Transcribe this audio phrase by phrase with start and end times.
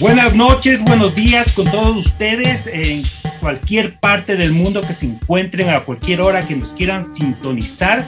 [0.00, 2.66] Buenas noches, buenos días con todos ustedes
[3.42, 8.06] cualquier parte del mundo que se encuentren a cualquier hora que nos quieran sintonizar.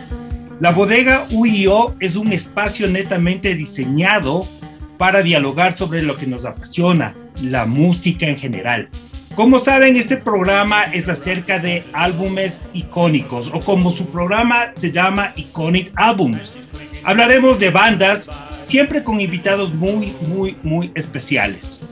[0.61, 4.49] La bodega UIO es un espacio netamente diseñado
[4.97, 8.89] para dialogar sobre lo que nos apasiona, la música en general.
[9.35, 15.33] Como saben, este programa es acerca de álbumes icónicos o como su programa se llama
[15.35, 16.57] Iconic Albums.
[17.03, 18.31] Hablaremos de bandas
[18.63, 21.83] siempre con invitados muy, muy, muy especiales.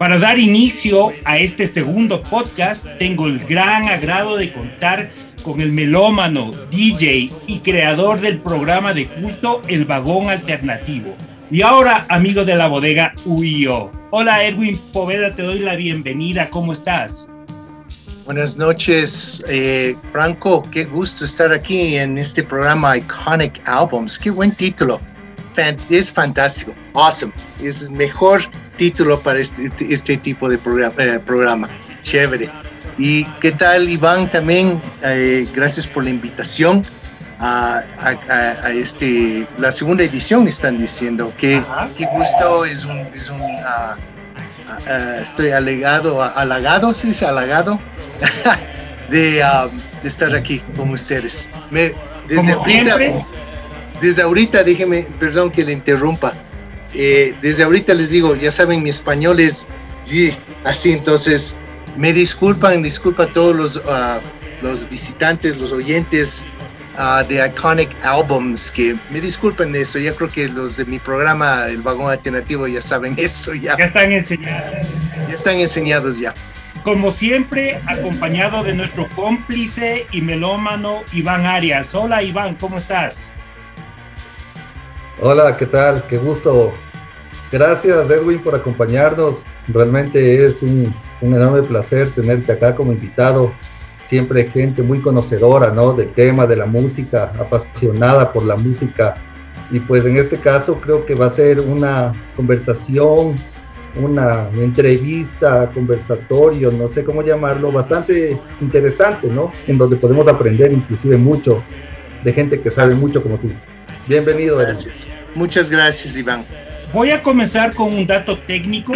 [0.00, 5.10] Para dar inicio a este segundo podcast, tengo el gran agrado de contar
[5.42, 11.14] con el melómano, DJ y creador del programa de culto El Vagón Alternativo.
[11.50, 13.92] Y ahora, amigo de la bodega UIO.
[14.10, 16.48] Hola Edwin Poveda, te doy la bienvenida.
[16.48, 17.28] ¿Cómo estás?
[18.24, 20.62] Buenas noches, eh, Franco.
[20.70, 24.18] Qué gusto estar aquí en este programa Iconic Albums.
[24.18, 24.98] Qué buen título
[25.90, 27.32] es fantástico, awesome.
[27.62, 28.42] Es mejor
[28.80, 31.68] título para este, este tipo de programa, eh, programa.
[32.00, 32.48] Chévere.
[32.96, 34.30] ¿Y qué tal, Iván?
[34.30, 36.82] También, eh, gracias por la invitación
[37.40, 41.30] a, a, este, la segunda edición, están diciendo.
[41.36, 41.62] que
[41.94, 47.78] qué gusto, es un, es un uh, uh, estoy alegado, halagado, ¿sí dice halagado?
[49.10, 51.50] de, de, estar aquí con ustedes.
[51.70, 51.92] Me,
[52.28, 52.96] desde ahorita,
[54.00, 56.32] desde ahorita, déjeme, perdón que le interrumpa.
[56.94, 59.68] Eh, desde ahorita les digo, ya saben, mi español es
[60.04, 61.56] sí, así, entonces
[61.96, 64.20] me disculpan, disculpa a todos los, ah,
[64.62, 66.44] los visitantes, los oyentes
[66.96, 70.98] ah, de Iconic Albums, que me disculpen de eso, ya creo que los de mi
[70.98, 73.76] programa, El Vagón Alternativo, ya saben eso, ya.
[73.78, 74.88] Ya están enseñados.
[75.28, 76.34] Ya están enseñados ya.
[76.82, 81.94] Como siempre, acompañado de nuestro cómplice y melómano Iván Arias.
[81.94, 83.34] Hola Iván, ¿cómo estás?
[85.22, 86.02] Hola, ¿qué tal?
[86.08, 86.72] Qué gusto.
[87.52, 89.44] Gracias Edwin por acompañarnos.
[89.68, 93.52] Realmente es un, enorme placer tenerte acá como invitado.
[94.06, 95.92] Siempre gente muy conocedora, ¿no?
[95.92, 99.16] Del tema, de la música, apasionada por la música.
[99.70, 103.34] Y pues en este caso creo que va a ser una conversación,
[103.96, 109.52] una entrevista, conversatorio, no sé cómo llamarlo, bastante interesante, ¿no?
[109.66, 111.62] En donde podemos aprender inclusive mucho
[112.24, 113.50] de gente que sabe mucho como tú.
[114.06, 114.56] Bienvenido.
[114.56, 115.08] Gracias.
[115.34, 116.44] Muchas gracias, Iván.
[116.92, 118.92] Voy a comenzar con un dato técnico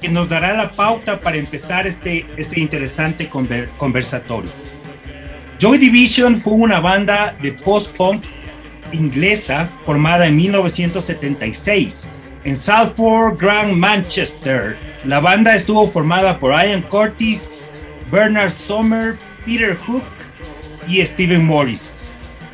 [0.00, 4.50] que nos dará la pauta para empezar este, este interesante conversatorio.
[5.58, 8.24] Joy Division fue una banda de post-punk
[8.92, 12.08] inglesa formada en 1976
[12.44, 14.76] en Salford, Grand Manchester.
[15.04, 17.68] La banda estuvo formada por Ian Curtis,
[18.10, 20.04] Bernard Sommer, Peter Hook
[20.88, 22.01] y Steven Morris.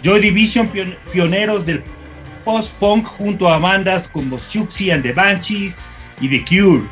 [0.02, 0.70] Joy Division,
[1.12, 1.82] pioneros del
[2.44, 5.82] post-punk junto a bandas como Siouxsie and the Banshees
[6.20, 6.88] y The Cure,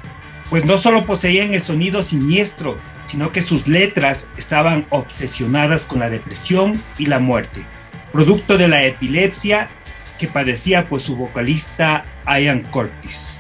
[0.51, 6.11] pues no solo poseían el sonido siniestro, sino que sus letras estaban obsesionadas con la
[6.11, 7.65] depresión y la muerte,
[8.13, 9.71] producto de la epilepsia
[10.19, 13.37] que padecía pues su vocalista Ian Curtis.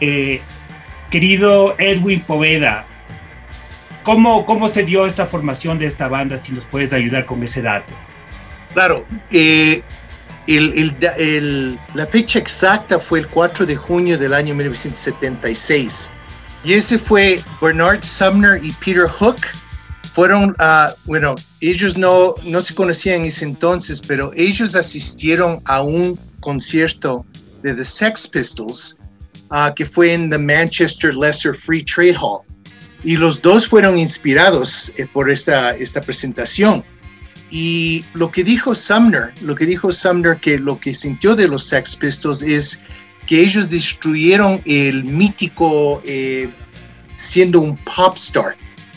[0.00, 0.40] Eh,
[1.10, 2.86] querido Edwin Poveda,
[4.02, 6.38] ¿cómo, ¿cómo se dio esta formación de esta banda?
[6.38, 7.94] Si nos puedes ayudar con ese dato.
[8.74, 9.82] Claro, eh,
[11.94, 16.10] la fecha exacta fue el 4 de junio del año 1976.
[16.64, 19.40] Y ese fue Bernard Sumner y Peter Hook.
[20.12, 25.80] Fueron, uh, bueno, ellos no, no se conocían en ese entonces, pero ellos asistieron a
[25.82, 27.24] un concierto
[27.62, 28.96] de The Sex Pistols
[29.50, 32.42] uh, que fue en the Manchester Lesser Free Trade Hall.
[33.04, 36.84] Y los dos fueron inspirados eh, por esta, esta presentación.
[37.52, 41.64] Y lo que dijo Sumner, lo que dijo Sumner que lo que sintió de los
[41.64, 42.80] Sex Pistols es
[43.26, 46.48] que ellos destruyeron el mítico eh,
[47.14, 48.56] siendo un pop star,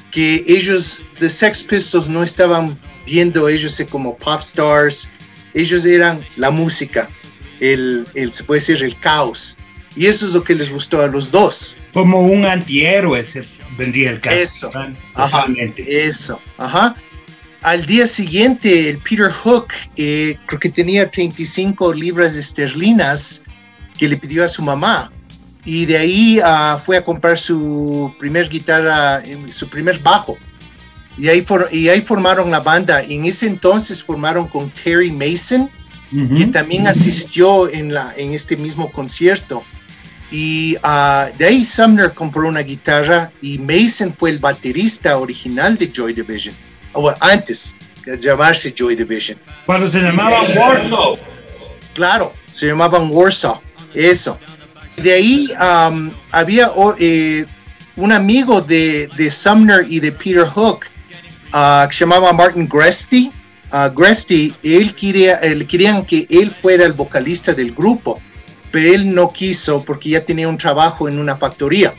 [0.09, 5.11] que ellos, the Sex Pistols no estaban viendo ellos como pop stars,
[5.53, 7.09] ellos eran la música,
[7.59, 9.57] el, el, se puede decir el caos.
[9.97, 11.77] Y eso es lo que les gustó a los dos.
[11.93, 13.25] Como un antihéroe
[13.77, 14.37] vendría el caso.
[14.37, 14.71] Eso,
[15.13, 15.45] ajá,
[15.77, 16.95] eso, ajá.
[17.65, 23.43] Al día siguiente, el Peter Hook, eh, creo que tenía 35 libras esterlinas
[23.97, 25.11] que le pidió a su mamá.
[25.65, 30.37] Y de ahí ah, fue a comprar su primer guitarra, eh, su primer bajo.
[31.17, 33.01] Y ahí, y ahí formaron la banda.
[33.01, 35.67] En ese entonces formaron con Terry Mason,
[36.37, 39.63] que también asistió en, la, en este mismo concierto.
[40.29, 45.91] Y uh, de ahí Sumner compró una guitarra y Mason fue el baterista original de
[45.91, 46.55] Joy Division.
[46.95, 49.37] O antes de llamarse Joy Division.
[49.65, 51.17] Cuando se llamaba Warsaw.
[51.93, 53.61] Claro, se llamaban Warsaw.
[53.93, 54.37] Eso.
[54.97, 57.45] De ahí um, había eh,
[57.95, 60.85] un amigo de, de, Sumner y de Peter Hook
[61.53, 63.31] uh, que se llamaba Martin Gresty.
[63.73, 68.21] Uh, Gresty, él quería, él querían que él fuera el vocalista del grupo,
[68.71, 71.93] pero él no quiso porque ya tenía un trabajo en una factoría.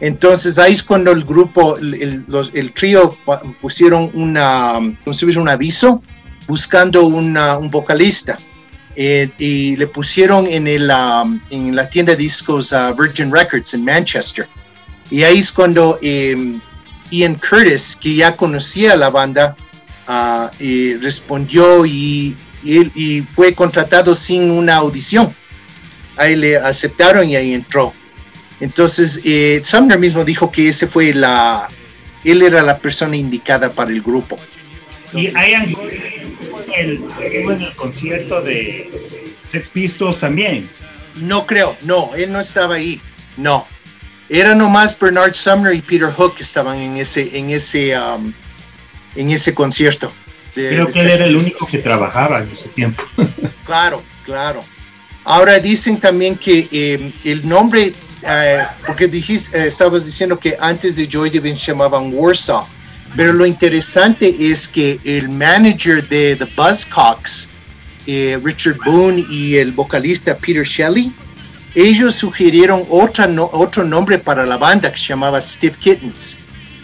[0.00, 3.16] Entonces ahí es cuando el grupo, el, los, el trío
[3.60, 6.02] pusieron una, un aviso
[6.46, 8.38] buscando una, un vocalista.
[9.00, 13.74] Eh, y le pusieron en, el, um, en la tienda de discos uh, Virgin Records
[13.74, 14.48] en Manchester.
[15.08, 16.60] Y ahí es cuando em,
[17.12, 19.56] Ian Curtis, que ya conocía la banda,
[20.08, 20.48] uh,
[21.00, 25.32] respondió y, y, fue contratado sin una audición.
[26.16, 27.94] Ahí le aceptaron y ahí entró.
[28.60, 31.68] Entonces, eh, Sumner mismo dijo que ese fue la,
[32.24, 34.38] él era la persona indicada para el grupo.
[35.12, 35.74] y Ian
[36.76, 40.70] el, en el concierto de Sex Pistols también.
[41.16, 43.00] No creo, no, él no estaba ahí,
[43.36, 43.66] no.
[44.28, 48.32] Era nomás Bernard Sumner y Peter Hook que estaban en ese, en ese, um,
[49.16, 50.12] en ese concierto.
[50.52, 53.02] creo que él era el único que trabajaba en ese tiempo.
[53.64, 54.62] claro, claro.
[55.24, 57.92] Ahora dicen también que eh, el nombre,
[58.22, 62.66] eh, porque dijiste, eh, estabas diciendo que antes de Joy Division se llamaban Warsaw
[63.16, 67.48] pero lo interesante es que el manager de The Buzzcocks,
[68.06, 71.12] eh, Richard Boone y el vocalista Peter Shelley,
[71.74, 76.36] ellos sugirieron otra otro nombre para la banda que se llamaba Stiff Kittens.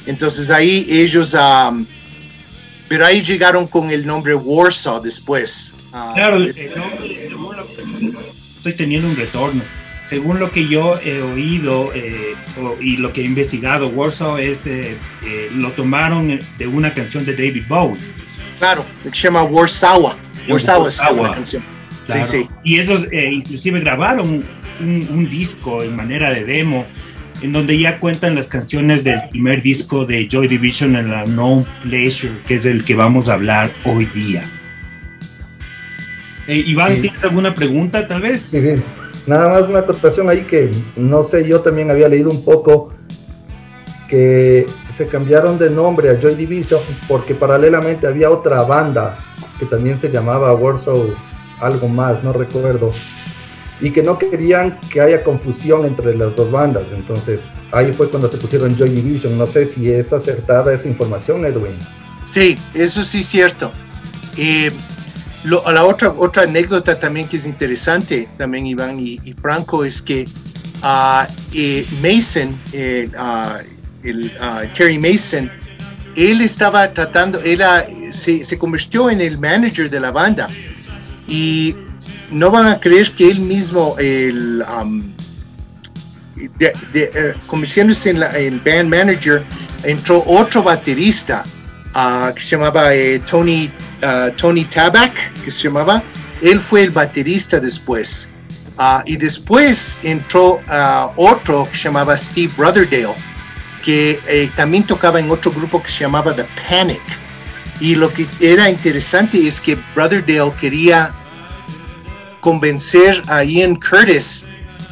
[0.07, 1.87] Entonces ahí ellos, um,
[2.89, 5.75] pero ahí llegaron con el nombre Warsaw después.
[5.93, 7.29] Ah, claro, el nombre,
[8.57, 9.63] estoy teniendo un retorno
[10.05, 12.35] según lo que yo he oído eh,
[12.81, 17.33] y lo que he investigado, Warsaw es, eh, eh, lo tomaron de una canción de
[17.33, 18.01] David Bowie.
[18.59, 20.15] Claro, se llama Warsaw.
[20.49, 21.65] Warsaw es la canción.
[22.07, 22.49] Sí, sí.
[22.63, 24.45] Y ellos inclusive grabaron
[24.79, 26.85] un, disco en manera de demo
[27.41, 31.65] en donde ya cuentan las canciones del primer disco de Joy Division en la No
[31.83, 34.45] Pleasure, que es el que vamos a hablar hoy día.
[36.47, 38.49] Iván, ¿tienes alguna pregunta tal vez?
[38.51, 38.83] Sí, sí.
[39.27, 42.91] Nada más una acotación ahí que no sé, yo también había leído un poco
[44.09, 49.19] que se cambiaron de nombre a Joy Division porque paralelamente había otra banda
[49.59, 51.15] que también se llamaba Warsaw
[51.61, 52.91] algo más, no recuerdo,
[53.81, 56.85] y que no querían que haya confusión entre las dos bandas.
[56.93, 57.43] Entonces
[57.73, 59.37] ahí fue cuando se pusieron Joy Division.
[59.37, 61.79] No sé si es acertada esa información, Edwin.
[62.25, 63.73] Sí, eso sí es cierto.
[64.37, 64.71] Eh,
[65.45, 70.27] la otra, otra anécdota también que es interesante, también Iván y, Franco, es que
[70.83, 73.59] uh, Mason, eh, uh,
[74.03, 75.51] el, uh, Terry Mason,
[76.17, 80.49] él estaba tratando, era, se, se, convirtió en el manager de la banda.
[81.27, 81.75] Y
[82.31, 85.13] no van a creer que él mismo, el, um,
[86.59, 89.43] de, de, convirtiéndose en el band manager,
[89.83, 91.45] entró otro baterista
[92.35, 93.71] que se llamaba eh, Tony,
[94.37, 96.03] Tony Tabak, que se llamaba.
[96.43, 98.31] Él fue el baterista después.
[98.77, 100.61] Ah, y después entró
[101.17, 103.15] otro que se llamaba Steve Brotherdale,
[103.85, 107.03] que eh, también tocaba en otro grupo que se llamaba The Panic.
[107.79, 111.15] Y lo que era interesante es que Brotherdale quería
[112.41, 114.47] convencer a Ian Curtis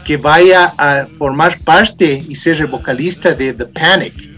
[0.04, 4.31] que vaya a formar parte y ser el vocalista de The Panic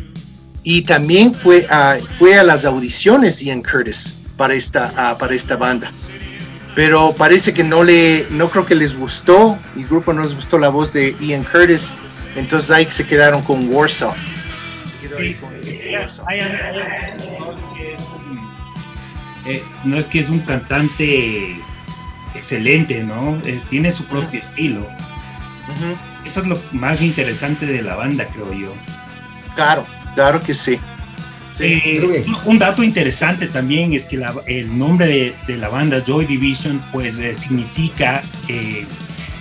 [0.64, 5.92] y también fue a, fue a las audiciones Ian Curtis para esta, para esta banda.
[6.75, 10.59] Pero parece que no le, no creo que les gustó, el grupo no les gustó
[10.59, 11.92] la voz de Ian Curtis,
[12.35, 14.14] entonces ahí se quedaron con Warsaw.
[19.85, 21.61] no es que es un cantante
[22.35, 23.40] excelente, ¿no?
[23.68, 24.88] tiene su propio estilo.
[26.25, 28.73] Eso es lo más interesante de la banda, creo yo.
[29.54, 30.78] Claro, Claro que sí.
[31.61, 37.18] Eh, un dato interesante también es que el nombre de, la banda Joy Division pues
[37.18, 38.87] eh, significa eh,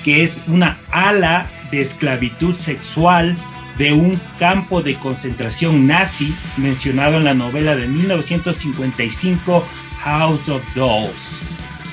[0.03, 3.36] que es una ala de esclavitud sexual
[3.80, 9.68] de un campo de concentración nazi mencionado en la novela de 1955
[10.01, 11.42] House of Dolls.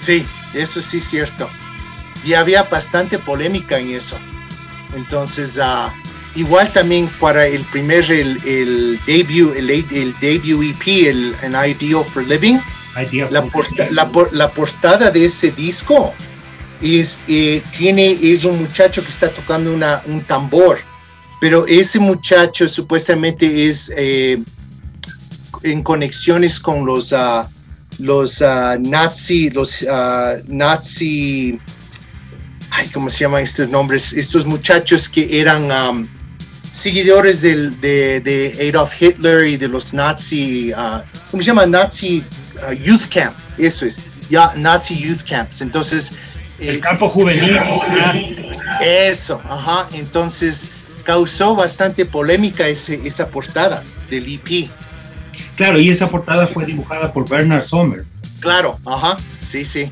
[0.00, 1.48] Sí, eso sí es cierto.
[2.22, 4.18] Y había bastante polémica en eso.
[4.94, 5.90] Entonces, uh,
[6.34, 12.04] igual también para el primer, el, el debut, el, el debut EP, el An Ideal
[12.04, 12.58] for Living,
[13.30, 16.12] la, la, portada de ese disco
[16.82, 20.78] es, eh, tiene, es un muchacho que está tocando una, un tambor,
[21.40, 24.42] pero ese muchacho supuestamente es eh,
[25.62, 27.46] en conexiones con los, uh,
[27.98, 31.58] los uh, nazi, los uh, nazi,
[32.70, 34.12] ay, ¿cómo se llaman estos nombres?
[34.12, 36.08] Estos muchachos que eran um,
[36.72, 40.72] seguidores del, de, de, Adolf Hitler y de los nazi,
[41.30, 41.66] ¿cómo se llama?
[41.66, 42.24] Nazi
[42.84, 45.60] Youth Camp, eso es, ya, Nazi Youth Camps.
[45.60, 46.14] Entonces,
[46.60, 47.58] el eh, campo juvenil.
[48.80, 49.88] Eso, ajá.
[49.92, 50.68] Entonces
[51.04, 54.70] causó bastante polémica ese, esa portada del EP.
[55.56, 58.04] Claro, y esa portada fue dibujada por Bernard Sommer.
[58.40, 59.90] Claro, ajá, sí, sí.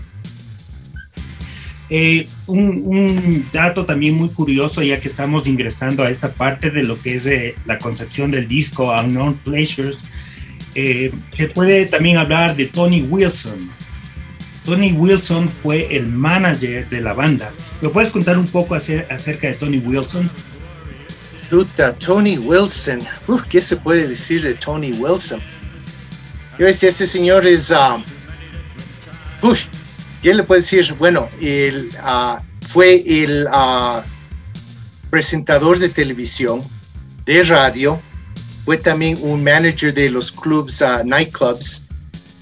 [1.91, 7.01] Eh, un, dato también muy curioso, ya que estamos ingresando a esta parte de lo
[7.01, 10.05] que es eh, la concepción del disco Unknown Pleasures,
[10.75, 13.71] se puede también hablar de Tony Wilson.
[14.65, 17.51] Tony Wilson fue el manager de la banda.
[17.81, 20.31] ¿Me puedes contar un poco acerca de Tony Wilson?
[21.99, 23.01] Tony Wilson.
[23.49, 25.41] ¿Qué se puede decir de Tony Wilson?
[26.59, 27.71] Yo este, ese señor es...
[27.71, 28.03] Um,
[30.23, 30.95] ¿Qué le puede decir?
[30.99, 34.03] Bueno, él uh, fue el uh,
[35.11, 36.65] presentador de televisión,
[37.25, 38.03] de radio,
[38.65, 41.85] fue también un manager de los clubs, uh, nightclubs,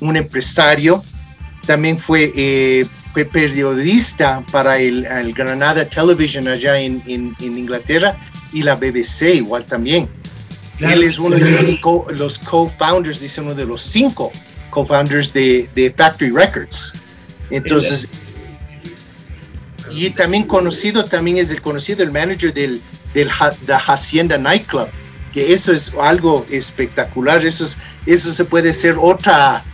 [0.01, 1.03] un empresario,
[1.67, 2.87] también fue, eh,
[3.33, 7.03] periodista para el, Granada Television allá en,
[7.41, 8.19] Inglaterra
[8.53, 10.09] y la BBC igual también.
[10.79, 11.51] Él es uno de
[12.15, 14.31] los, co-founders, dice uno de los cinco
[14.71, 16.95] co-founders de, Factory Records.
[17.51, 18.09] Entonces,
[19.91, 22.83] y también conocido, también es el conocido, el manager del,
[23.15, 23.29] del
[23.67, 24.89] de Hacienda Nightclub,
[25.33, 27.65] que eso es algo espectacular, eso,
[28.05, 29.65] eso se puede ser otra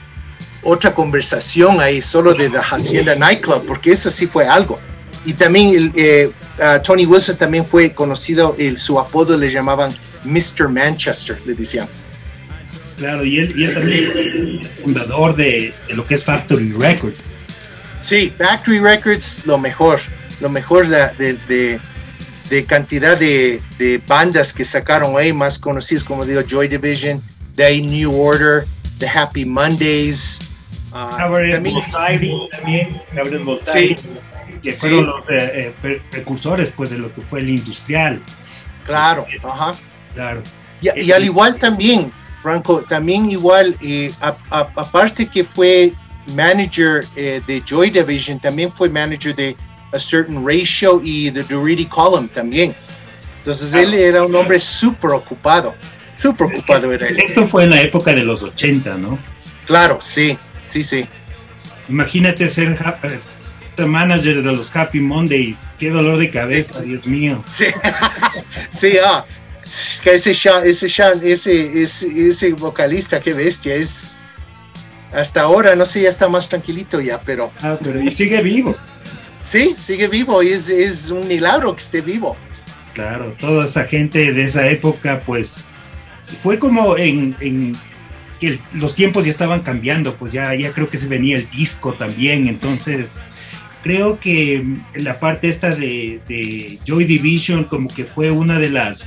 [0.62, 4.78] otra conversación ahí solo de la Hacienda Nightclub, porque eso sí fue algo.
[5.24, 6.30] Y también eh,
[6.84, 10.68] Tony Wilson también fue conocido, el, su apodo le llamaban Mr.
[10.68, 11.88] Manchester, le decían.
[12.96, 17.18] Claro, y él, y él también fundador de, lo que es Factory Records.
[18.02, 19.98] Sí, Factory Records, lo mejor,
[20.40, 21.80] lo mejor de, de,
[22.50, 23.62] de cantidad de,
[24.06, 27.22] bandas que sacaron ahí, más conocidas como digo, Joy Division,
[27.54, 28.66] de ahí New Order,
[28.98, 30.40] The Happy Mondays,
[30.92, 31.16] Uh,
[31.90, 33.96] también, Gabriel Botay,
[34.62, 38.22] que fueron los eh, eh, precursores pues, de lo que fue el industrial.
[38.84, 39.74] Claro, ajá.
[40.12, 40.42] Claro.
[40.82, 45.94] Y, al igual también, Franco, también igual, eh, aparte que fue
[46.26, 49.56] manager de Joy Division, también fue manager de
[49.92, 52.74] A Certain Ratio y The Durity Column también.
[53.38, 55.74] Entonces él era un hombre súper ocupado,
[56.14, 57.18] súper ocupado era él.
[57.18, 59.18] Esto fue en la época de los 80, ¿no?
[59.66, 60.38] Claro, sí,
[60.68, 61.06] sí, sí.
[61.88, 62.76] Imagínate ser
[63.78, 65.72] manager de los Happy Mondays.
[65.78, 67.44] Qué dolor de cabeza, Dios mío.
[67.50, 67.66] Sí,
[68.70, 69.26] sí ah,
[70.04, 70.86] ese, ese,
[71.22, 74.18] ese, ese, ese vocalista, qué bestia, es
[75.12, 77.52] hasta ahora, no sé, ya está más tranquilito ya, pero...
[77.60, 78.74] Ah, pero sigue vivo.
[79.40, 82.36] Sí, sigue vivo y es, es un milagro que esté vivo.
[82.94, 85.64] Claro, toda esa gente de esa época, pues,
[86.42, 87.76] fue como en, en
[88.74, 92.46] los tiempos ya estaban cambiando, pues ya, ya creo que se venía el disco también,
[92.46, 93.22] entonces
[93.82, 94.64] creo que
[94.94, 99.06] la parte esta de, Joy Division como que fue una de las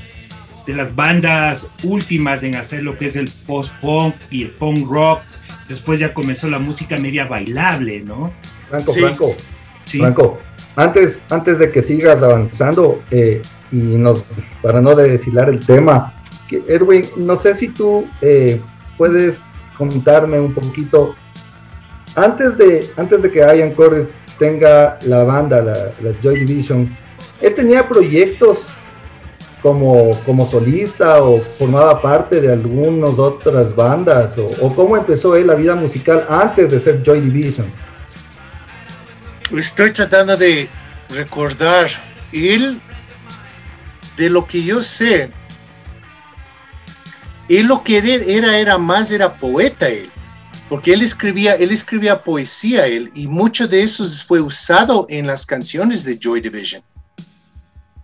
[0.68, 5.22] de las bandas últimas en hacer lo que es el post-punk y el punk rock.
[5.68, 8.32] Después ya comenzó la música media bailable, ¿no?
[8.70, 9.36] Franco, Franco,
[9.86, 10.40] Franco,
[10.76, 13.42] antes, antes de que sigas avanzando, eh,
[13.72, 14.24] y nos,
[14.62, 16.14] para no deshilar el tema,
[16.68, 18.62] Edwin, no sé si tú eh,
[18.98, 19.42] puedes
[19.78, 21.16] contarme un poquito,
[22.16, 24.08] antes de, antes de que Ian Cordes
[24.40, 26.96] tenga la banda, la, Joy Division,
[27.42, 28.70] él tenía proyectos
[29.66, 35.56] como, como solista o formaba parte de algunas otras bandas, o, cómo empezó él la
[35.56, 37.74] vida musical antes de ser Joy Division.
[39.50, 40.70] Estoy tratando de
[41.10, 41.88] recordar,
[42.32, 42.80] él,
[44.18, 45.32] de lo que yo sé,
[47.50, 50.12] él lo que era, era más, era poeta él,
[50.70, 55.44] porque él escribía, él escribía poesía él, y mucho de eso fue usado en las
[55.44, 56.84] canciones de Joy Division.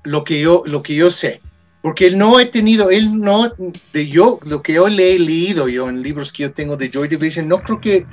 [0.03, 1.39] Lo que yo, lo que yo sé,
[1.81, 3.51] porque él no he tenido, él no,
[3.91, 6.89] de yo, lo que yo le he leído yo en libros que yo tengo de
[6.89, 8.05] Joy Division, no creo que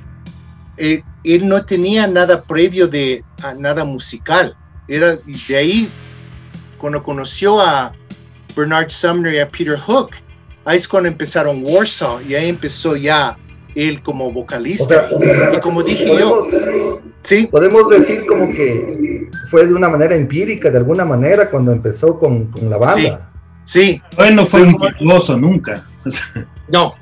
[0.79, 3.23] eh, él no tenía nada previo de
[3.59, 4.57] nada musical.
[4.87, 5.17] Era
[5.49, 5.91] de ahí
[6.79, 7.93] cuando conoció a
[8.57, 10.11] Bernard Sumner y a Peter Hook,
[10.65, 13.37] ahí es cuando empezaron Warsaw y ahí empezó ya
[13.75, 15.09] él como vocalista.
[15.55, 16.49] y como dije yo,
[17.23, 17.47] ¿sí?
[17.49, 22.51] podemos decir como que fue de una manera empírica, de alguna manera, cuando empezó con,
[22.63, 22.97] la banda.
[22.97, 23.38] Sí.
[24.17, 25.85] Bueno, fue un virtuoso nunca.
[26.69, 26.95] no,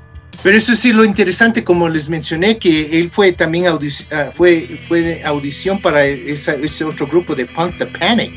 [0.43, 5.21] pero eso sí lo interesante, como les mencioné, que él fue también ah, fue, fue
[5.23, 8.33] audición para ese otro grupo de punk, The Panic.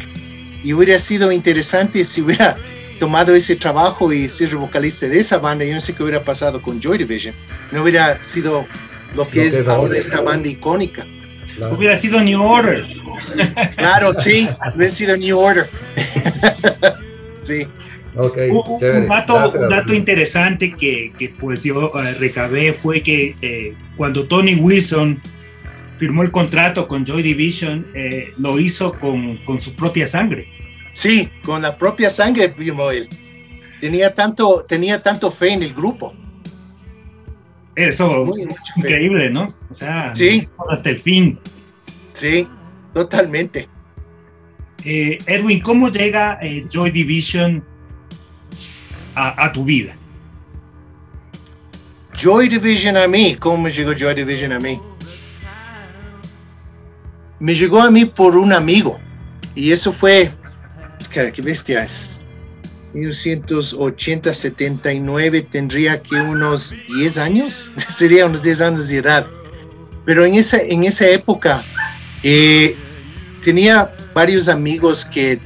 [0.63, 2.57] Y hubiera sido interesante si hubiera
[2.99, 5.65] tomado ese trabajo y ser vocalista de esa banda.
[5.65, 7.35] Yo no sé qué hubiera pasado con Joy Division.
[7.73, 8.67] No hubiera sido
[9.15, 11.07] lo que es ahora esta banda icónica.
[11.77, 12.87] Hubiera sido New Order.
[13.77, 15.69] Claro, sí, hubiera sido New Order.
[17.43, 17.67] sí.
[18.17, 24.57] Okay, un, dato, interesante que, que, pues yo eh, recabé fue que eh, cuando Tony
[24.57, 25.23] Wilson
[25.99, 30.49] firmó el contrato con Joy Division, eh, lo hizo con, con, su propia sangre.
[30.93, 33.09] Sí, con la propia sangre firmó él.
[33.81, 36.13] Tenía tanto, tenía tanto fe en el grupo.
[37.77, 38.27] Eso,
[38.77, 39.47] increíble, ¿no?
[39.71, 40.49] O sea, sí.
[40.69, 41.39] hasta el fin.
[42.13, 42.47] Sí,
[42.93, 43.69] totalmente.
[44.83, 46.41] Edwin, ¿cómo llega
[46.71, 47.70] Joy Division
[49.15, 49.97] a, tu vida?
[52.15, 54.81] Joy Division a mí, ¿cómo me llegó Joy Division a mí?
[57.39, 59.01] Me llegó a mí por un amigo
[59.55, 60.33] y eso fue,
[61.11, 62.23] qué, bestia es,
[62.93, 69.27] 1980, 79, tendría que unos 10 años, sería unos 10 años de edad.
[70.05, 71.63] Pero en esa, en esa época
[72.23, 72.77] eh,
[73.43, 75.41] tenía varios amigos que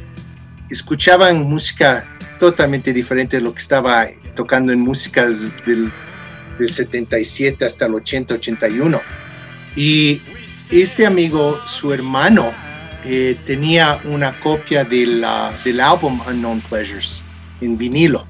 [0.71, 5.93] escuchaban música totalmente diferente de lo que estaba tocando en músicas del,
[6.59, 9.01] 77 hasta el 80, 81.
[9.77, 10.23] Y
[10.71, 12.53] este amigo, su hermano,
[13.05, 17.25] eh, tenía una copia del álbum Unknown Pleasures
[17.61, 18.25] en vinilo.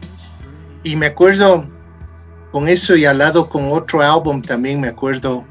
[0.83, 1.69] Y me acuerdo
[2.51, 5.45] con eso y al lado con otro álbum también me acuerdo,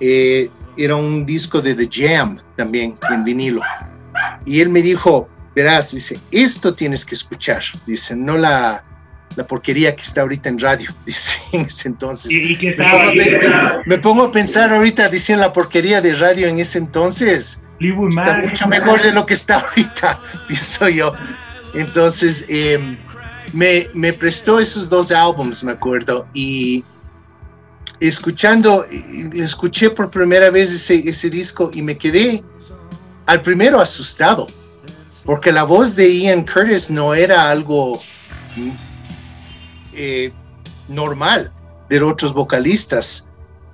[0.00, 3.60] eh, era un disco de The Jam también en vinilo.
[4.46, 8.82] Y él me dijo, verás, dice, esto tienes que escuchar, dice, no la,
[9.36, 12.32] la porquería que está ahorita en radio, dice en ese entonces.
[12.32, 16.58] ¿Y, me, pongo pensar, me, pongo a pensar ahorita, diciendo la porquería de radio en
[16.58, 21.14] ese entonces, está mucho mejor de lo que está ahorita, pienso yo.
[21.74, 22.98] Entonces, em,
[23.52, 26.84] me, me, prestó esos dos álbums, me acuerdo, y
[28.00, 28.86] escuchando,
[29.34, 32.42] escuché por primera vez ese, ese disco y me quedé
[33.26, 34.48] al primero asustado
[35.24, 38.00] porque la voz de Ian Curtis no era algo
[39.92, 40.32] eh,
[40.88, 41.52] normal
[41.88, 43.28] de otros vocalistas.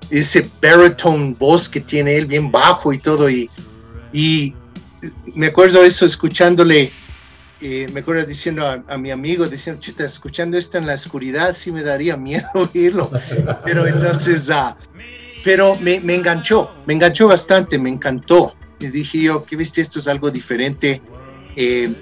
[0.09, 3.29] Ese baritone voz que tiene él bien bajo y todo.
[3.29, 3.49] Y,
[4.11, 4.53] y
[5.33, 6.91] me acuerdo eso escuchándole,
[7.61, 11.71] eh, me acuerdo diciendo a, mi amigo, diciendo, chita, escuchando esto en la oscuridad sí
[11.71, 13.11] me daría miedo oírlo.
[13.65, 14.75] Pero entonces, uh,
[15.43, 18.55] pero me, me enganchó, me enganchó bastante, me encantó.
[18.79, 21.01] Y dije yo, que viste, esto es algo diferente
[21.61, 21.93] eh,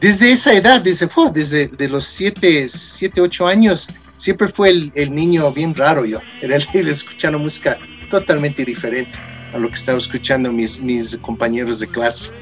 [0.00, 5.52] desde esa edad, desde, desde de los 7, 7, 8 años, siempre fue el, niño
[5.52, 6.18] bien raro yo.
[6.42, 7.78] Era el, escuchando música
[8.10, 9.16] totalmente diferente
[9.54, 12.32] a lo que estaba escuchando mis, mis compañeros de clase.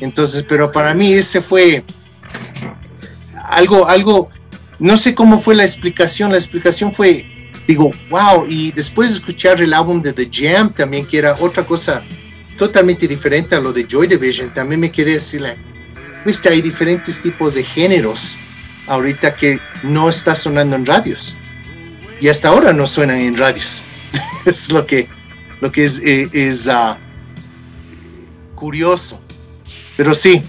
[0.00, 1.82] Entonces, pero para mí ese fue
[3.42, 4.30] algo, algo,
[4.78, 9.60] no sé cómo fue la explicación, la explicación fue, digo, wow, y después de escuchar
[9.60, 12.04] el álbum de The Jam también, que era otra cosa
[12.56, 15.75] totalmente diferente a lo de Joy Division, también me quedé así, like,
[16.26, 18.38] viste, hay diferentes tipos de géneros
[18.86, 21.38] ahorita que no está sonando en radios.
[22.20, 23.82] Y hasta ahora no suenan en radios.
[24.46, 25.06] es lo que,
[25.60, 26.98] lo que es, eh, es, ah,
[28.54, 29.22] curioso.
[29.96, 30.42] Pero sí,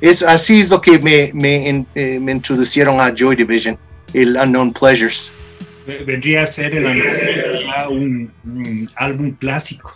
[0.00, 3.78] es, así es lo que me, me, eh, me introducieron a Joy Division,
[4.12, 5.32] el Unknown Pleasures.
[5.86, 6.86] Vendría a ser el,
[7.90, 9.94] un, un álbum clásico.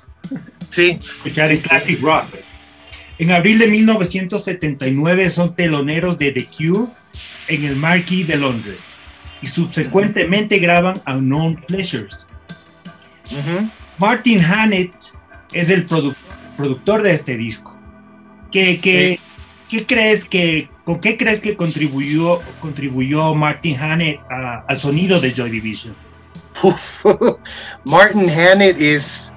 [0.68, 0.98] Sí.
[1.00, 2.26] Escuchar el classic rock.
[3.18, 6.92] En abril de 1979 son teloneros de The Cure
[7.48, 8.90] en el Marquis de Londres
[9.42, 12.26] y subsecuentemente graban Unknown Pleasures.
[13.98, 14.92] Martin Hannett
[15.52, 15.84] es el
[16.56, 17.76] productor de este disco.
[18.52, 25.32] ¿Qué, qué, crees que, ¿Con qué crees que contribuyó, contribuyó Martin Hannett al sonido de
[25.32, 25.94] Joy Division?
[27.84, 29.32] Martin Hannett es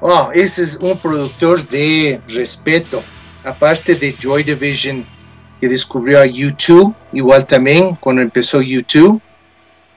[0.00, 3.02] Oh, ese es un productor de respeto.
[3.44, 5.06] Aparte de Joy Division,
[5.60, 9.20] que descubrió a YouTube, igual también cuando empezó YouTube.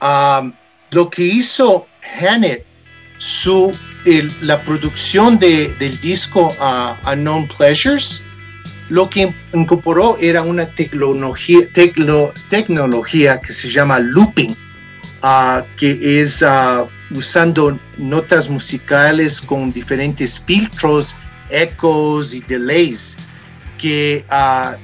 [0.02, 0.52] Um,
[0.90, 1.86] lo que hizo
[2.20, 2.64] Hannett,
[3.16, 3.72] su,
[4.42, 8.26] la producción de, del disco uh, Unknown Pleasures,
[8.90, 14.54] lo que incorporó era una tecnología, tecnología que se llama looping,
[15.22, 21.16] ah, que es ah, usando notas musicales con diferentes filtros,
[21.50, 23.16] ecos y delays,
[23.78, 24.76] que uh,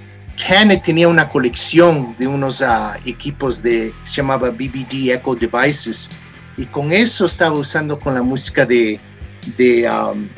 [0.82, 2.62] tenía una colección de unos
[3.04, 6.10] equipos de, se llamaba BBD Echo Devices,
[6.56, 9.00] y con eso estaba usando con la música de,
[9.56, 10.28] de, um,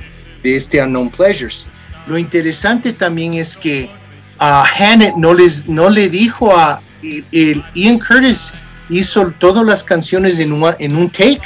[0.43, 1.69] de este Unknown Pleasures.
[2.07, 3.91] Lo interesante también es que
[4.39, 8.53] a uh, no, les, no le dijo a el, Ian Curtis
[8.89, 11.43] hizo todas las canciones en, en un take,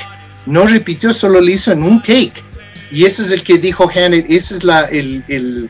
[0.46, 2.42] no repitió, solo lo hizo en un take.
[2.90, 5.68] Y ese es el que dijo Hannett, ese es la, el, el,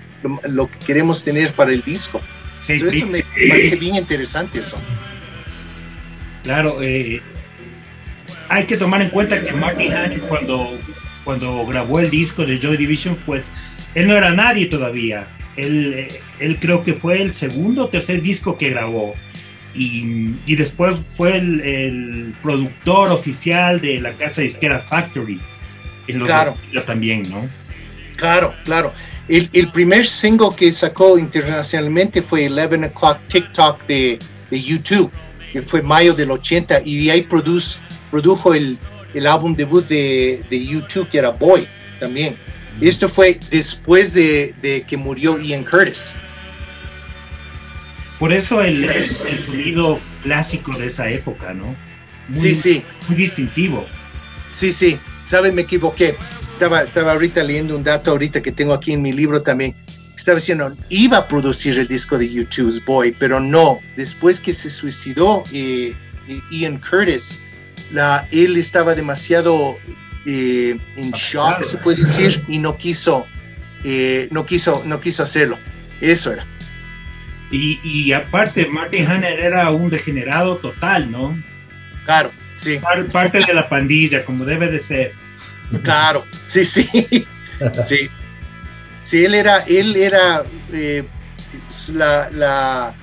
[0.48, 2.20] lo que queremos tener para el disco.
[2.68, 4.78] eso me parece bien interesante eso.
[6.42, 7.20] Claro, eh,
[8.48, 10.78] hay que tomar en cuenta que Marty Hannett cuando,
[11.24, 13.50] cuando grabó el disco de Joy Division, pues
[13.94, 15.26] él no era nadie todavía.
[15.56, 16.08] Él,
[16.38, 19.14] él creo que fue el segundo o tercer disco que grabó.
[19.76, 25.40] Y, y después fue el, productor oficial de la casa disquera Factory.
[26.08, 26.56] En los claro.
[26.86, 27.48] también, ¿no?
[28.16, 28.92] Claro, claro.
[29.28, 34.18] El, el, primer single que sacó internacionalmente fue 11 O'Clock TikTok de,
[34.50, 35.10] de YouTube,
[35.52, 38.78] que fue mayo del 80, y de ahí produce, produjo el,
[39.14, 41.66] el álbum debut de, de YouTube, que era Boy,
[41.98, 42.36] también.
[42.80, 46.16] Esto fue después de, de que murió Ian Curtis.
[48.18, 49.04] Por eso el, el,
[49.44, 51.76] sonido clásico de esa época, ¿no?
[52.34, 52.82] sí, sí.
[53.08, 53.84] Muy distintivo.
[54.50, 54.98] Sí, sí.
[55.26, 55.54] ¿Saben?
[55.54, 56.16] Me equivoqué.
[56.48, 59.74] Estaba, estaba ahorita leyendo un dato ahorita que tengo aquí en mi libro también.
[60.16, 63.80] Estaba diciendo, iba a producir el disco de YouTube's Boy, pero no.
[63.96, 65.94] Después que se suicidó eh,
[66.50, 67.38] Ian Curtis,
[67.92, 69.76] la, él estaba demasiado
[70.24, 73.26] eh, en shock, se puede decir, y no quiso,
[73.84, 75.58] eh, no quiso, no quiso hacerlo.
[76.00, 76.46] Eso era.
[77.50, 81.40] Y, y aparte, Martin Hanner era un degenerado total, ¿no?
[82.04, 82.80] Claro, sí.
[83.12, 85.12] Parte de la pandilla, como debe de ser.
[85.82, 86.88] Claro, sí, sí.
[87.84, 88.10] Sí.
[89.02, 91.04] Sí, él era, él era eh,
[91.94, 92.94] la, la,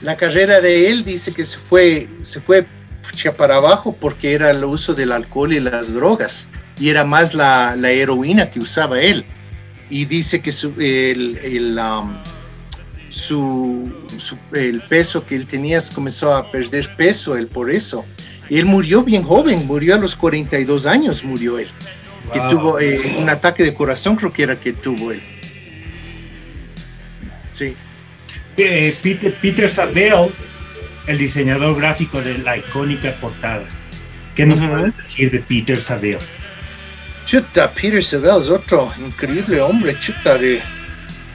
[0.00, 2.64] la, carrera de él dice que se fue, se fue
[3.36, 6.48] para abajo porque era el uso del alcohol y las drogas
[6.78, 9.24] y era más la, la heroína que usaba él
[9.90, 12.16] y dice que su, el, el, um,
[13.08, 13.92] su,
[14.52, 18.04] el peso que él tenía comenzó a perder peso él por eso.
[18.50, 21.68] Él murió bien joven murió a los 42 años murió él
[22.32, 25.22] que tuvo eh, un ataque de corazón creo que era que tuvo él.
[27.52, 27.74] Sí.
[28.56, 30.30] Eh, Peter, Peter Sabel
[31.06, 33.64] el diseñador gráfico de la icónica portada.
[34.34, 36.18] ¿Qué nos puede decir de Peter Saville?
[37.24, 40.60] Chuta, Peter Saville es otro increíble hombre, chuta, de,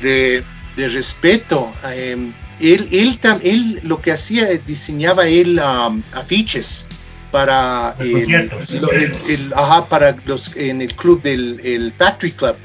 [0.01, 0.43] de,
[0.77, 1.73] respeto.
[1.93, 6.86] Em, él, él, él, lo que hacía, diseñaba él um, afiches
[7.31, 12.55] para, el, ajá, para los, en el club del el Factory Club,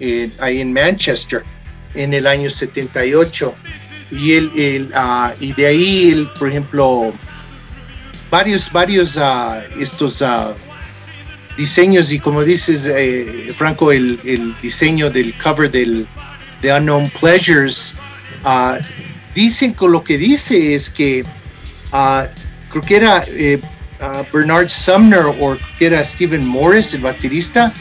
[0.00, 1.42] eh, ahí en Manchester,
[1.94, 3.54] en el año 78
[4.10, 7.12] y él, él uh, y de ahí él, por ejemplo
[8.30, 10.54] varios varios uh, estos uh,
[11.56, 16.06] diseños y como dices eh, Franco el, el, diseño del cover del
[16.66, 17.94] de Unknown Pleasures
[19.34, 21.24] dicen que lo que dice es que
[22.70, 23.60] creo que era eh,
[24.32, 27.72] Bernard Sumner o que era Stephen Morris el baterista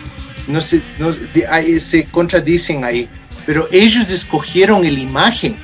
[0.47, 3.09] no sé no, se contradicen ahí
[3.45, 5.57] pero ellos escogieron la imagen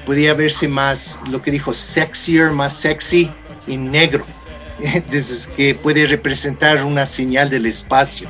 [0.06, 3.30] podía verse más, lo que dijo, sexier, más sexy
[3.68, 4.26] en negro.
[4.82, 8.30] Entonces que puede representar una señal del espacio.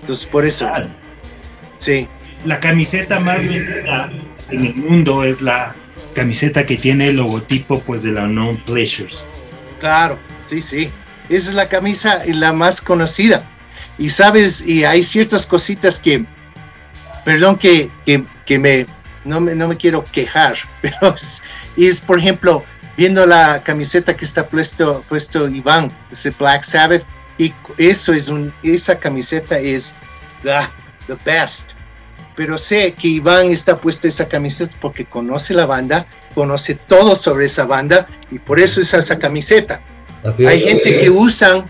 [0.00, 0.70] Entonces, por eso.
[1.78, 2.08] Sí.
[2.44, 4.10] La camiseta más vendida
[4.50, 5.74] en el mundo es la
[6.14, 9.22] camiseta que tiene el logotipo pues de la Unknown Pleasures.
[9.80, 10.90] Claro, sí, sí.
[11.28, 13.48] Esa es la camisa la más conocida.
[13.98, 16.24] Y sabes, y hay ciertas cositas que,
[17.24, 17.90] perdón que,
[18.46, 18.86] que, me,
[19.24, 21.14] no me, no me quiero quejar, pero
[21.76, 22.64] es, por ejemplo,
[22.98, 27.04] viendo la camiseta que está puesto, puesto Iván, ese Black Sabbath,
[27.38, 29.94] y eso es un, esa camiseta es
[30.42, 30.66] the,
[31.06, 31.74] the best.
[32.34, 37.46] Pero sé que Iván está puesto esa camiseta porque conoce la banda, conoce todo sobre
[37.46, 39.80] esa banda y por eso usa esa camiseta.
[40.24, 41.66] Hay gente que usan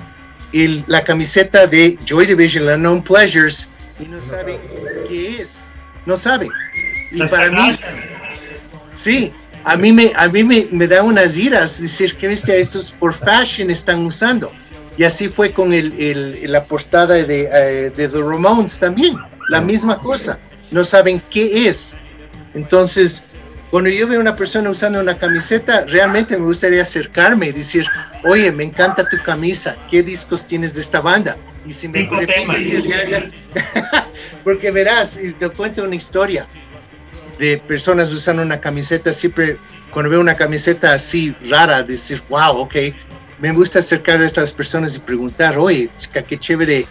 [0.54, 4.58] el, la camiseta de Joy Division, la Known Pleasures, y no saben
[5.06, 5.70] qué es.
[6.06, 6.48] No saben.
[7.12, 7.78] Y para mí,
[8.94, 9.34] sí,
[9.68, 13.12] a mí me, a mí me, me da unas iras decir que bestia, estos por
[13.12, 14.50] fashion están usando.
[14.96, 19.16] Y así fue con el, el, la portada de, eh, de The Ramones también,
[19.50, 20.38] la misma cosa.
[20.70, 21.96] No saben qué es.
[22.54, 23.26] Entonces,
[23.70, 27.86] cuando yo veo a una persona usando una camiseta, realmente me gustaría acercarme y decir,
[28.24, 31.36] oye, me encanta tu camisa, ¿qué discos tienes de esta banda?
[31.66, 32.08] Y si me
[32.56, 32.82] decir,
[34.44, 36.46] porque verás, te cuento una historia
[37.38, 39.58] de personas usando una camiseta, siempre
[39.90, 42.74] cuando veo una camiseta así rara, decir, wow, ok,
[43.38, 46.86] me gusta acercar a estas personas y preguntar, oye, chica, qué chévere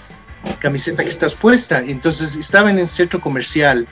[0.60, 1.82] camiseta que estás puesta.
[1.82, 3.88] Entonces estaba en el centro comercial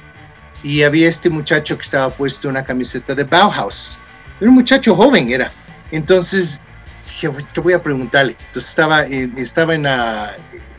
[0.64, 4.00] y había este muchacho que estaba puesto una camiseta de Bauhaus.
[4.40, 5.52] Era un muchacho joven, era.
[5.92, 6.62] Entonces
[7.06, 8.36] dije, pues, voy a preguntarle.
[8.40, 10.36] Entonces estaba, estaba en, la,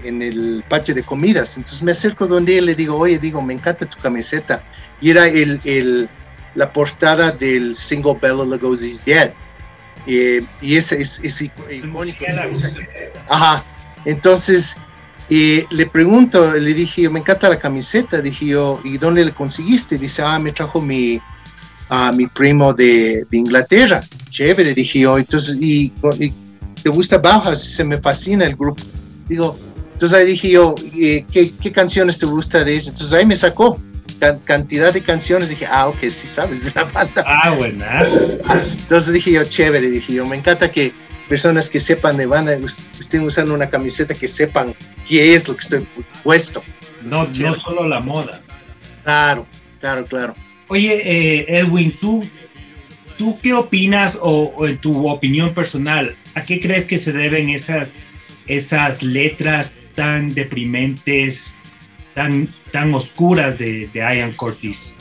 [0.07, 1.57] en el patio de comidas.
[1.57, 4.64] Entonces me acerco donde él le digo, oye, digo, me encanta tu camiseta.
[5.01, 6.09] Y era el, el
[6.55, 9.33] la portada del single Bella Lugosi's Dead.
[10.07, 12.25] Eh, y ese es, es icónico.
[13.29, 13.64] Ajá.
[14.05, 14.77] Entonces
[15.29, 19.99] y le pregunto, le dije, me encanta la camiseta, dije yo, ¿y dónde le conseguiste?
[19.99, 21.21] Dice, ah, me trajo mi,
[21.88, 24.05] a mi primo de, Inglaterra.
[24.31, 25.92] Chévere, dije yo, entonces, ¿y,
[26.81, 27.59] te gusta Bauhaus?
[27.59, 28.85] Se me fascina el grupo.
[29.29, 29.59] Digo,
[29.96, 32.88] entonces ahí dije yo, ¿qué, qué canciones te gusta de ellos?
[32.88, 33.80] Entonces ahí me sacó
[34.44, 35.48] cantidad de canciones.
[35.48, 37.24] Dije, ah, ok, sí sabes de la banda.
[37.26, 38.37] Ah, buenas.
[38.78, 40.92] Entonces dije yo, chévere, dije yo, me encanta que
[41.30, 42.52] personas que sepan de banda,
[43.00, 44.74] estén usando una camiseta que sepan
[45.09, 45.88] qué es lo que estoy
[46.22, 46.62] puesto.
[47.02, 48.42] No, no solo la moda.
[49.02, 49.46] Claro,
[49.80, 50.35] claro, claro.
[50.68, 52.28] Oye, eh, Edwin, ¿tú,
[53.16, 57.98] ¿tú qué opinas o, en tu opinión personal, a qué crees que se deben esas,
[58.46, 61.56] esas letras tan deprimentes,
[62.14, 64.94] tan, tan oscuras de, de Ian Curtis?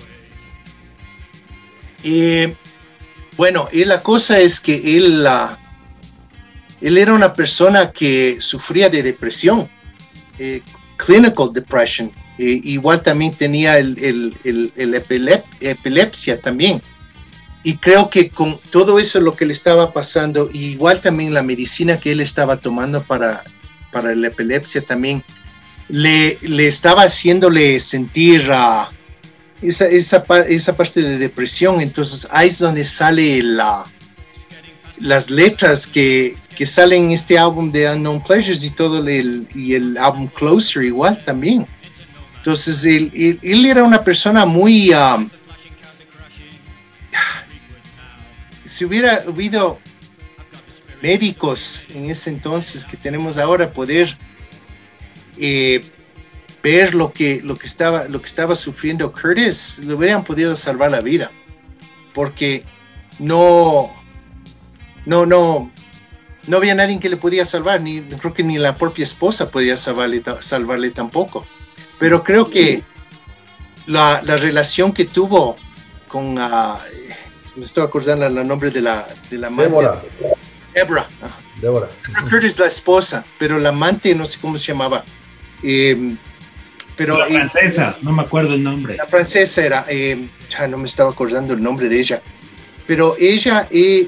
[2.03, 2.55] Eh,
[3.37, 5.59] bueno, y la cosa es que él, la
[6.81, 9.69] él era una persona que sufría de depresión,
[10.37, 10.61] eh,
[10.97, 14.37] clinical depression, eh, igual también tenía el,
[15.61, 16.81] epilepsia también.
[17.63, 21.97] Y creo que con todo eso lo que le estaba pasando, igual también la medicina
[21.97, 23.43] que él estaba tomando para,
[23.95, 25.23] para la epilepsia también,
[25.87, 28.91] le, le estaba haciéndole sentir uh,
[29.61, 31.79] esa, esa, esa parte de depresión.
[31.79, 33.85] Entonces ahí es donde sale la,
[34.99, 39.75] las letras que, que salen en este álbum de Unknown Pleasures y todo el, y
[39.75, 41.65] el álbum Closer igual también.
[42.35, 44.91] Entonces él, él, era una persona muy...
[44.93, 45.29] Um,
[48.65, 49.79] si hubiera habido
[51.05, 54.17] médicos en ese entonces que tenemos ahora, poder
[55.37, 55.85] eh,
[56.63, 60.89] ver lo que, lo, que estaba, lo que estaba sufriendo Curtis, le hubieran podido salvar
[60.89, 61.29] la vida.
[62.11, 62.63] Porque
[63.19, 63.93] no,
[65.05, 65.71] no, no,
[66.47, 69.77] no había nadie que le podía salvar, ni creo que ni la propia esposa podía
[69.77, 71.45] salvarle, salvarle tampoco.
[71.99, 72.83] Pero creo que
[73.85, 75.55] la, relación que tuvo
[76.07, 76.77] con, uh,
[77.55, 79.51] me estoy acordando el nombre de la, de la.
[79.51, 80.01] Débora.
[80.75, 81.07] Débora.
[81.61, 81.89] Débora.
[82.29, 85.05] Curtis, la esposa, pero la amante no sé cómo se llamaba.
[85.63, 86.17] Eh,
[86.97, 88.97] pero, la francesa, no me acuerdo el nombre.
[88.97, 92.21] La francesa era, eh, ya no me estaba acordando el nombre de ella,
[92.87, 94.07] pero ella, eh,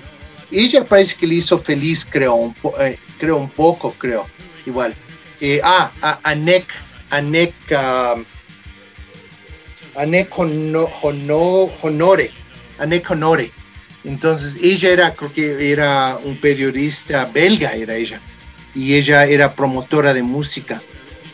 [0.52, 4.28] ella parece que le hizo feliz, creo, un, eh, creo un poco, creo,
[4.66, 4.96] igual.
[5.40, 6.66] Eh, ah, a Anek,
[7.10, 8.26] Anek, um,
[9.96, 12.32] Anek Honore,
[12.80, 13.52] Anek Honore.
[14.08, 18.22] Entonces, ella era, creo que era un periodista belga, era ella,
[18.74, 20.82] y ella era promotora de música.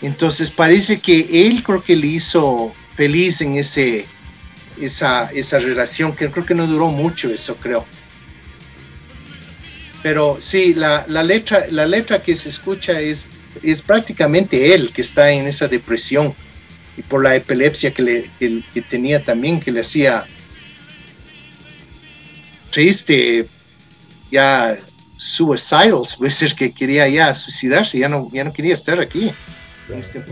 [0.01, 4.05] Entonces, parece que él creo que le hizo feliz en ese,
[4.77, 7.85] esa, esa relación, que creo que no duró mucho eso, creo.
[10.01, 13.29] Pero sí, la, letra, la letra que se escucha es
[13.61, 16.33] es prácticamente él que está en esa depresión
[16.97, 20.25] y por la epilepsia que, le, que, tenía también, que le hacía
[22.73, 23.45] triste,
[24.31, 24.75] ya
[25.15, 29.31] suicidal, puede ser que quería ya suicidarse, ya no, ya no quería estar aquí.
[29.89, 30.23] Este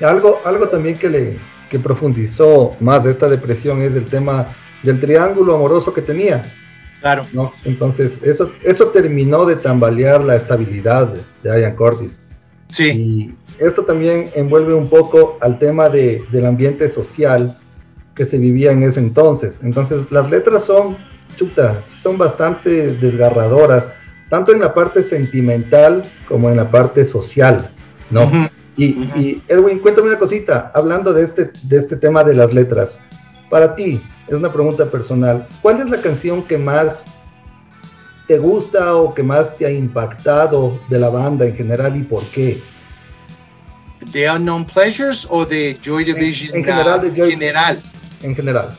[0.00, 1.38] algo, algo también que le
[1.70, 6.44] que profundizó más esta depresión es el tema del triángulo amoroso que tenía.
[7.00, 7.26] Claro.
[7.32, 7.50] ¿no?
[7.64, 12.18] Entonces, eso, eso terminó de tambalear la estabilidad de Ian Cortis.
[12.70, 12.90] Sí.
[12.90, 17.58] Y esto también envuelve un poco al tema de, del ambiente social
[18.14, 19.60] que se vivía en ese entonces.
[19.62, 20.96] Entonces, las letras son,
[21.36, 23.88] chuta, son bastante desgarradoras,
[24.28, 27.70] tanto en la parte sentimental como en la parte social,
[28.10, 28.28] ¿no?
[28.76, 32.98] y, Edwin, cuéntame una cosita, hablando de este, de este tema de las letras.
[33.50, 37.04] Para ti, es una pregunta personal, ¿cuál es la canción que más
[38.26, 42.24] te gusta o que más te ha impactado de la banda en general y por
[42.28, 42.62] qué?
[44.12, 46.56] ¿De Unknown Pleasures o de Joy Division?
[46.56, 47.82] En, general, de Joy, general.
[48.22, 48.76] En general.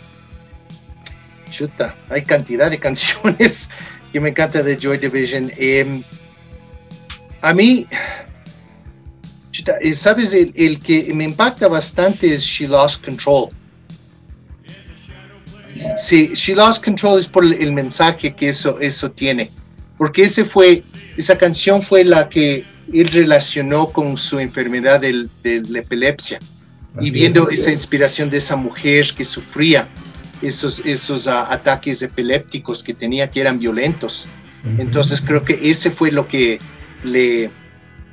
[1.50, 3.70] Chuta, hay cantidad de canciones
[4.12, 5.52] que me encanta de Joy Division.
[5.58, 6.02] Em,
[7.42, 7.86] a mí,
[9.52, 13.50] chuta, eh, sabes, el, el, que me impacta bastante es She Lost Control.
[15.98, 19.52] Sí, She Lost Control es por el mensaje que eso, eso tiene.
[19.98, 20.84] Porque ese fue,
[21.18, 26.40] esa canción fue la que él relacionó con su enfermedad de, la epilepsia.
[27.02, 29.88] y viendo esa inspiración de esa mujer que sufría
[30.42, 34.30] esos, esos ah, ataques epilépticos que tenía, que eran violentos.
[34.80, 36.60] Entonces creo que ese fue lo que
[37.04, 37.52] le,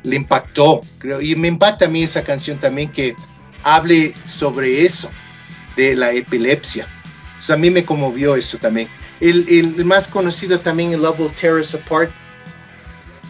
[0.02, 0.82] le impactó.
[0.98, 3.14] Creo, y me impacta a mí esa canción también que
[3.62, 5.10] hable sobre eso,
[5.76, 6.86] de la epilepsia
[7.50, 8.88] a mí me conmovió eso también.
[9.20, 12.10] El, el más conocido también, Love Will Tear Us Apart,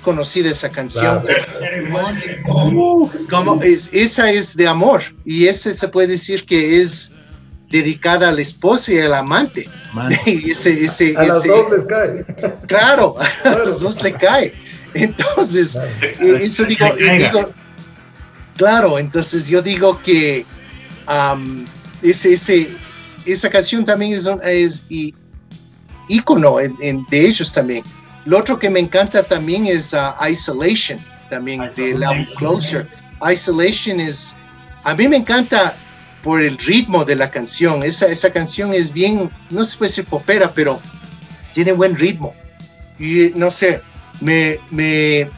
[0.02, 1.24] conocida esa canción.
[3.30, 7.12] Como es, esa es de amor y ese se puede decir que es
[7.72, 9.68] dedicada a la esposa y al amante.
[10.26, 12.24] ese, ese, a las dos les cae.
[12.68, 14.54] Claro, a los dos le cae.
[14.94, 17.50] Entonces, eh, eso digo, digo,
[18.56, 20.44] claro, entonces yo digo que
[22.02, 22.68] ese, ese,
[23.24, 25.14] esa canción también es, es y,
[26.08, 27.84] ícono en, de ellos también.
[28.26, 32.86] Lo otro que me encanta también es uh, Isolation, también del álbum Closer.
[33.32, 34.36] Isolation es,
[34.84, 35.74] a mí me encanta
[36.22, 37.82] por el ritmo de la canción.
[37.82, 40.80] Esa, esa canción es bien, no se puede decir popera, pero
[41.52, 42.34] tiene buen ritmo.
[42.98, 43.82] Y no sé,
[44.20, 45.28] me, me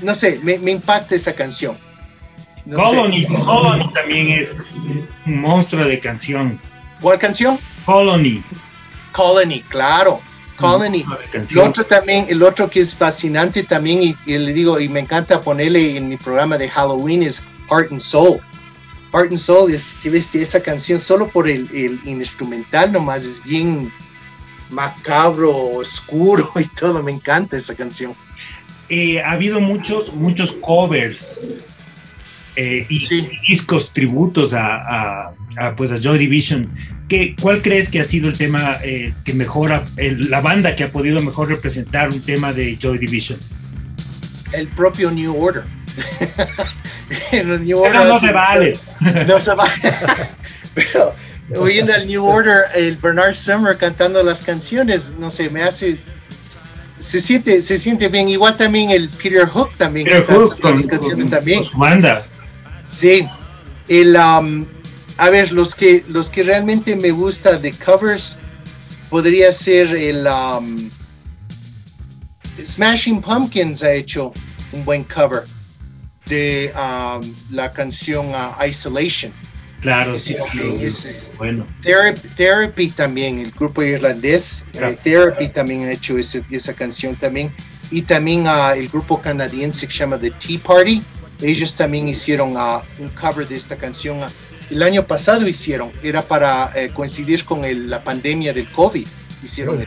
[0.00, 1.76] no sé, me, me impacta esa canción.
[2.70, 4.70] Colony, Colony también es
[5.26, 6.60] un monstruo de canción.
[7.00, 7.58] ¿Cuál canción?
[7.84, 8.44] Colony.
[9.12, 10.20] Colony, claro.
[10.56, 11.04] Colony.
[11.32, 15.40] El otro también, el otro que es fascinante también, y, le digo, y me encanta
[15.40, 18.40] ponerle en mi programa de Halloween, es Heart and Soul.
[19.12, 23.42] Heart and Soul es, que ves, esa canción solo por el, el, instrumental nomás, es
[23.44, 23.92] bien
[24.70, 28.14] macabro, oscuro y todo, me encanta esa canción.
[28.88, 31.38] Eh, ha habido muchos, muchos covers
[32.56, 32.98] eh, y
[33.48, 35.32] discos tributos a,
[35.76, 36.68] pues a Joy Division.
[37.08, 40.92] ¿Qué, ¿Cuál crees que ha sido el tema eh, que mejora, la banda que ha
[40.92, 43.38] podido mejor representar un tema de Joy Division?
[44.52, 45.64] El propio New Order.
[47.32, 48.78] New Order no se vale.
[49.26, 49.72] No se vale.
[50.74, 51.14] Pero
[51.56, 56.00] oyendo al New Order, el Bernard Summer cantando las canciones, no sé, me hace
[57.02, 58.28] se siente, se siente bien.
[58.28, 61.64] Igual también el Peter Hook también Peter Hook, con, las canciones también.
[61.64, 62.22] Su banda.
[62.94, 63.28] Sí.
[63.88, 64.66] El um,
[65.16, 68.38] a ver, los que, los que realmente me gusta de covers
[69.10, 70.90] podría ser el um,
[72.64, 74.32] Smashing Pumpkins ha hecho
[74.72, 75.42] un buen cover
[76.32, 79.32] de um, la canción uh, Isolation.
[79.80, 80.36] Claro, sí,
[81.36, 81.66] bueno.
[82.36, 87.52] Therapy, también, el grupo irlandés, eh, Therapy también ha hecho esa canción también.
[87.90, 91.02] Y también uh, el grupo canadiense que se llama The Tea Party,
[91.40, 94.22] ellos también hicieron uh, un cover de esta canción
[94.70, 99.06] el año pasado hicieron, era para eh, coincidir con la pandemia del COVID.
[99.42, 99.86] Hicieron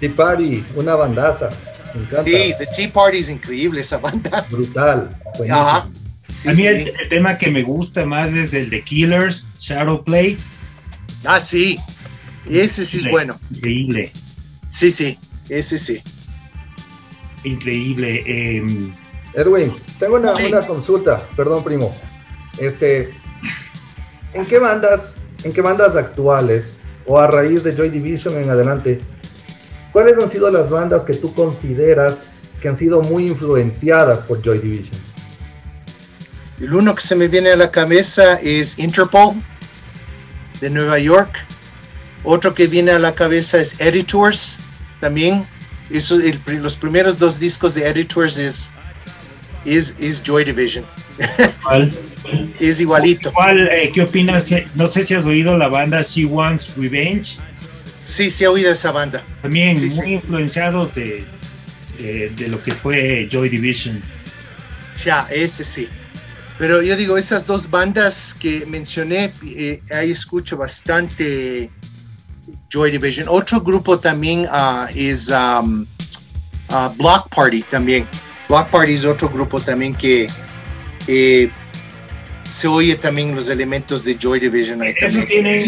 [0.00, 1.50] Tea Party, una bandaza.
[2.24, 4.46] Sí, The Tea Party es increíble esa banda.
[4.50, 5.16] Brutal.
[5.50, 5.88] Ajá.
[6.46, 10.38] a mí el, tema que me gusta más es el de Killers, Shadow Play.
[11.24, 11.78] Ah, sí.
[12.48, 13.40] Ese sí es bueno.
[13.50, 14.12] Increíble.
[14.70, 15.18] Sí, sí,
[15.48, 16.02] ese sí.
[17.44, 18.22] Increíble.
[18.26, 18.94] Em,
[19.34, 21.94] Edwin, tengo una, una, consulta, perdón, primo.
[22.58, 23.10] Este,
[24.32, 26.76] ¿En qué bandas, en qué bandas actuales
[27.06, 29.00] o a raíz de Joy Division en adelante,
[29.96, 32.22] cuáles han sido las bandas que tú consideras
[32.60, 35.00] que han sido muy influenciadas por Joy Division?
[36.60, 39.36] El uno que se me viene a la cabeza es Interpol
[40.60, 41.38] de Nueva York.
[42.24, 44.58] Otro que viene a la cabeza es Editors
[45.00, 45.46] también.
[45.88, 48.70] Eso, los primeros dos discos de Editors es,
[49.64, 50.84] es, Joy Division.
[52.60, 53.32] es igualito.
[53.50, 54.46] Eh, ¿Qué opinas?
[54.74, 57.38] No sé si has oído la banda She Wants Revenge.
[58.06, 59.24] Sí, sí he oído esa banda.
[59.42, 61.24] También muy influenciados de,
[61.98, 64.00] de, lo que fue Joy Division.
[65.04, 65.88] Ya, ese sí.
[66.58, 71.70] Pero yo digo, esas dos bandas que mencioné, eh, ahí escucho bastante
[72.70, 73.26] Joy Division.
[73.28, 75.86] Otro grupo también uh, es um,
[76.70, 78.06] uh, Block Party también.
[78.48, 80.28] Block Party es otro grupo también que
[81.06, 81.50] eh,
[82.48, 84.82] se oye también los elementos de Joy Division.
[84.82, 84.94] Ahí
[85.26, 85.62] tienen,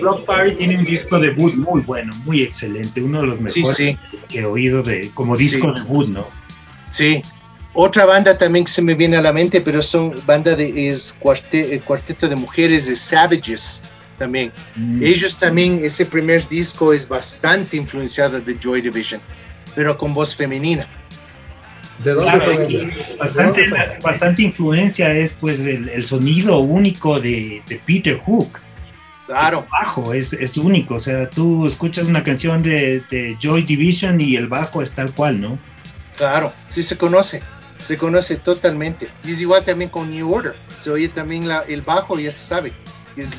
[0.00, 3.96] Block Party tiene un disco debut muy bueno, muy excelente, uno de los mejores
[4.28, 6.28] que he oído de, como disco debut, ¿no?
[6.90, 7.22] Sí.
[7.74, 11.16] Otra banda también que se me viene a la mente, pero son banda de es
[11.18, 13.82] cuarteto de mujeres de Savages
[14.18, 14.52] también.
[14.76, 15.02] Mm.
[15.02, 19.22] Ellos también, ese primer disco es bastante influenciado de Joy Division,
[19.74, 20.86] pero con voz femenina.
[21.98, 22.14] ¿De
[23.18, 23.70] bastante,
[24.02, 28.60] bastante influencia es pues el, sonido único de, Peter Hook.
[29.26, 29.60] Claro.
[29.60, 34.20] El bajo es, es, único, o sea, tú escuchas una canción de, de, Joy Division
[34.20, 35.58] y el bajo es tal cual, ¿no?
[36.16, 37.42] Claro, sí se conoce,
[37.78, 39.08] se conoce totalmente.
[39.24, 42.46] Y es igual también con New Order, se oye también la, el bajo, ya se
[42.46, 42.72] sabe.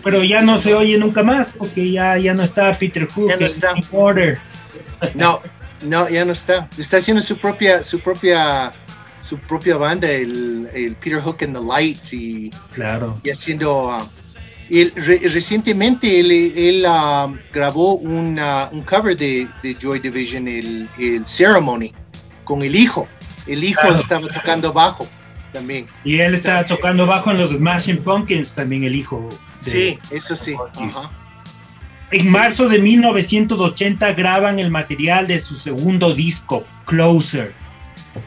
[0.04, 3.38] Pero ya no se oye nunca más, porque ya, ya no está Peter Hook ya
[3.38, 3.74] no está.
[3.74, 4.40] New Order.
[5.16, 5.42] No,
[5.84, 6.70] no, ya no está.
[6.78, 8.74] Está haciendo su propia, su propia,
[9.22, 13.20] su propia banda, el, el Peter Hook and the Light y, claro.
[13.24, 13.88] y haciendo.
[13.88, 14.10] Uh,
[14.96, 18.40] recientemente él, él uh, grabó un
[18.90, 21.94] cover de, de, Joy Division, el, el, Ceremony,
[22.44, 23.08] con el hijo.
[23.46, 25.08] El hijo estaba tocando bajo
[25.52, 25.88] también.
[26.04, 29.30] Y él estaba tocando bajo en los Smashing Pumpkins también, el hijo.
[29.60, 30.56] sí, eso sí.
[30.76, 31.12] Ajá.
[32.16, 37.54] En marzo de 1980 graban el material de su segundo disco, Closer,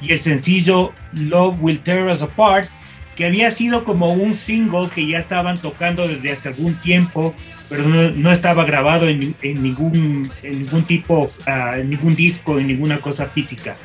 [0.02, 2.68] y el sencillo Love Will Tear Us Apart,
[3.14, 7.32] que había sido como un single que ya estaban tocando desde hace algún tiempo,
[7.68, 13.28] pero no, estaba grabado en, ningún, ningún tipo, uh, en ningún disco, en ninguna cosa
[13.28, 13.76] física.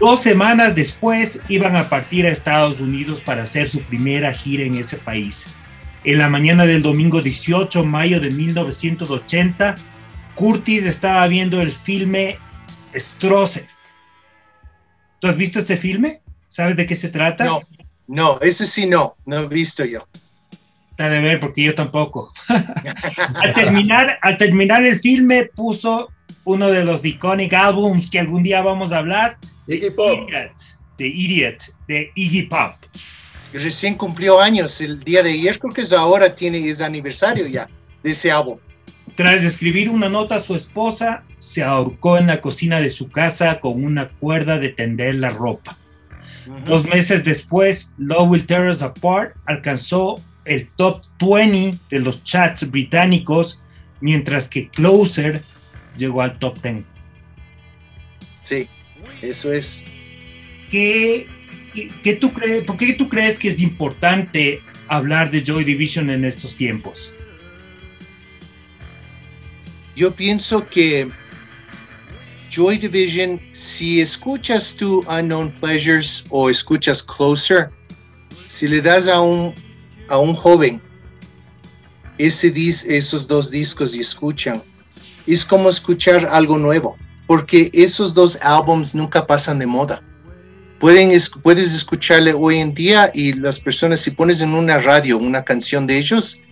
[0.00, 4.74] Dos semanas después iban a partir a Estados Unidos para hacer su primera gira en
[4.74, 5.46] ese país.
[6.04, 9.74] En la mañana del domingo 18 de mayo de 1980,
[10.34, 12.36] Curtis estaba viendo el filme
[12.94, 13.66] Stroce.
[15.18, 16.20] ¿Tú has visto ese filme?
[16.46, 17.46] ¿Sabes de qué se trata?
[17.46, 17.62] No,
[18.06, 20.06] no, ese sí no, no he visto yo.
[20.90, 22.30] Está de ver, porque yo tampoco.
[22.48, 26.10] al, terminar, al terminar el filme puso
[26.44, 29.38] uno de los iconic albums que algún día vamos a hablar.
[29.66, 30.28] Iggy Pop.
[30.98, 32.74] de Idiot, de Iggy Pop
[33.58, 37.68] recién cumplió años el día de ayer, creo que es ahora, tiene ese aniversario ya
[38.02, 38.58] de ese álbum.
[39.14, 43.60] Tras escribir una nota a su esposa, se ahorcó en la cocina de su casa
[43.60, 45.78] con una cuerda de tender la ropa.
[46.66, 52.70] Dos meses después, Love Will Tear Us Apart alcanzó el top 20 de los chats
[52.70, 53.62] británicos,
[54.00, 55.40] mientras que Closer
[55.96, 56.84] llegó al top 10.
[58.42, 58.68] Sí,
[59.22, 59.82] eso es.
[60.70, 61.28] ¿Qué
[61.74, 66.24] ¿qué tú crees, ¿por qué tú crees que es importante hablar de Joy Division en
[66.24, 67.12] estos tiempos?
[69.96, 71.10] Yo pienso que
[72.50, 77.70] Joy Division, si escuchas tú Unknown Pleasures o escuchas Closer,
[78.48, 79.54] si le das a un,
[80.08, 80.80] a un joven
[82.18, 84.62] ese esos dos discos y escuchan,
[85.26, 86.96] es como escuchar algo nuevo,
[87.26, 90.02] porque esos dos álbums nunca pasan de moda
[90.84, 95.42] pueden, puedes escucharle hoy en día y las personas, si pones en una radio una
[95.42, 96.42] canción de ellos,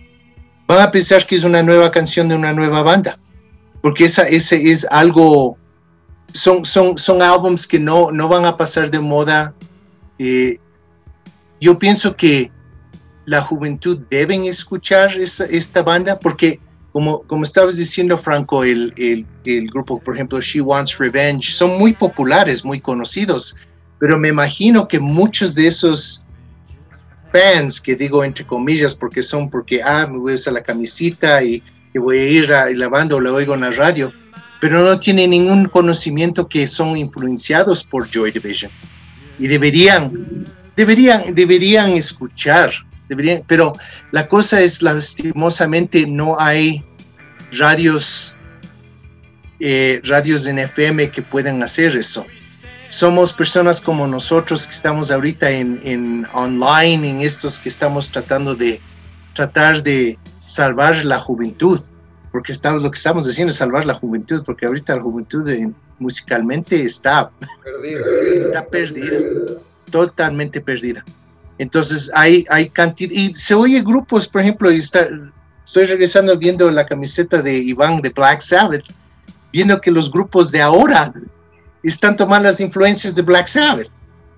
[0.65, 3.19] van a pensar que es una nueva canción de una nueva banda,
[3.83, 5.55] porque esa, ese es algo,
[6.31, 9.53] son, son, son álbums que no, no van a pasar de moda.
[10.17, 10.57] Eh,
[11.61, 12.51] yo pienso que
[13.25, 16.59] la juventud deben escuchar esta, esta banda porque
[16.91, 21.77] como, como estabas diciendo Franco, el, el, el, grupo, por ejemplo, She Wants Revenge, son
[21.77, 23.55] muy populares, muy conocidos
[24.03, 26.25] pero me imagino que muchos de esos
[27.31, 31.41] fans, que digo entre comillas, porque son porque, ah, me voy a usar la camisita
[31.41, 31.63] y,
[31.95, 34.11] voy a ir a, la banda o la oigo en la radio,
[34.59, 38.69] pero no tienen ningún conocimiento que son influenciados por Joy Division.
[39.39, 42.73] Y deberían, deberían, deberían escuchar,
[43.07, 43.77] deberían, pero
[44.11, 46.83] la cosa es, lastimosamente, no hay
[47.53, 48.35] radios,
[49.61, 52.25] eh, radios en FM que puedan hacer eso
[52.93, 58.53] somos personas como nosotros que estamos ahorita en, en online, en estos que estamos tratando
[58.53, 58.79] de
[59.33, 61.79] tratar de salvar la juventud,
[62.31, 65.43] porque estamos, lo que estamos haciendo es salvar la juventud, porque ahorita la juventud
[65.97, 67.31] musicalmente está
[67.63, 67.99] perdida.
[68.39, 69.19] está perdida,
[69.89, 71.03] totalmente perdida.
[71.57, 75.09] Entonces hay, hay cantidad, y se oye grupos, por ejemplo, y está,
[75.65, 78.83] estoy regresando viendo la camiseta de Iván de Black Sabbath,
[79.51, 81.11] viendo que los grupos de ahora
[81.83, 83.89] están tomando las influencias de Black Sabbath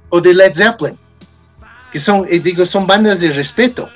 [0.09, 0.97] o de Led Zeppelin,
[1.91, 3.89] que son, eh, digo, son bandas de respeto,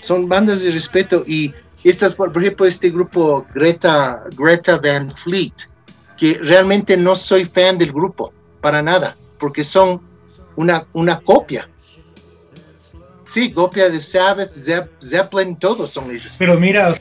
[0.00, 1.54] son bandas de respeto y
[1.84, 5.52] estas, por ejemplo, este grupo Greta, Greta Van Fleet,
[6.16, 10.00] que realmente no soy fan del grupo, para nada, porque son
[10.56, 11.68] una, una copia.
[13.24, 14.50] Sí, copia de Sabbath,
[15.00, 16.34] Zeppelin, todos son ellos.
[16.38, 16.92] Pero mira,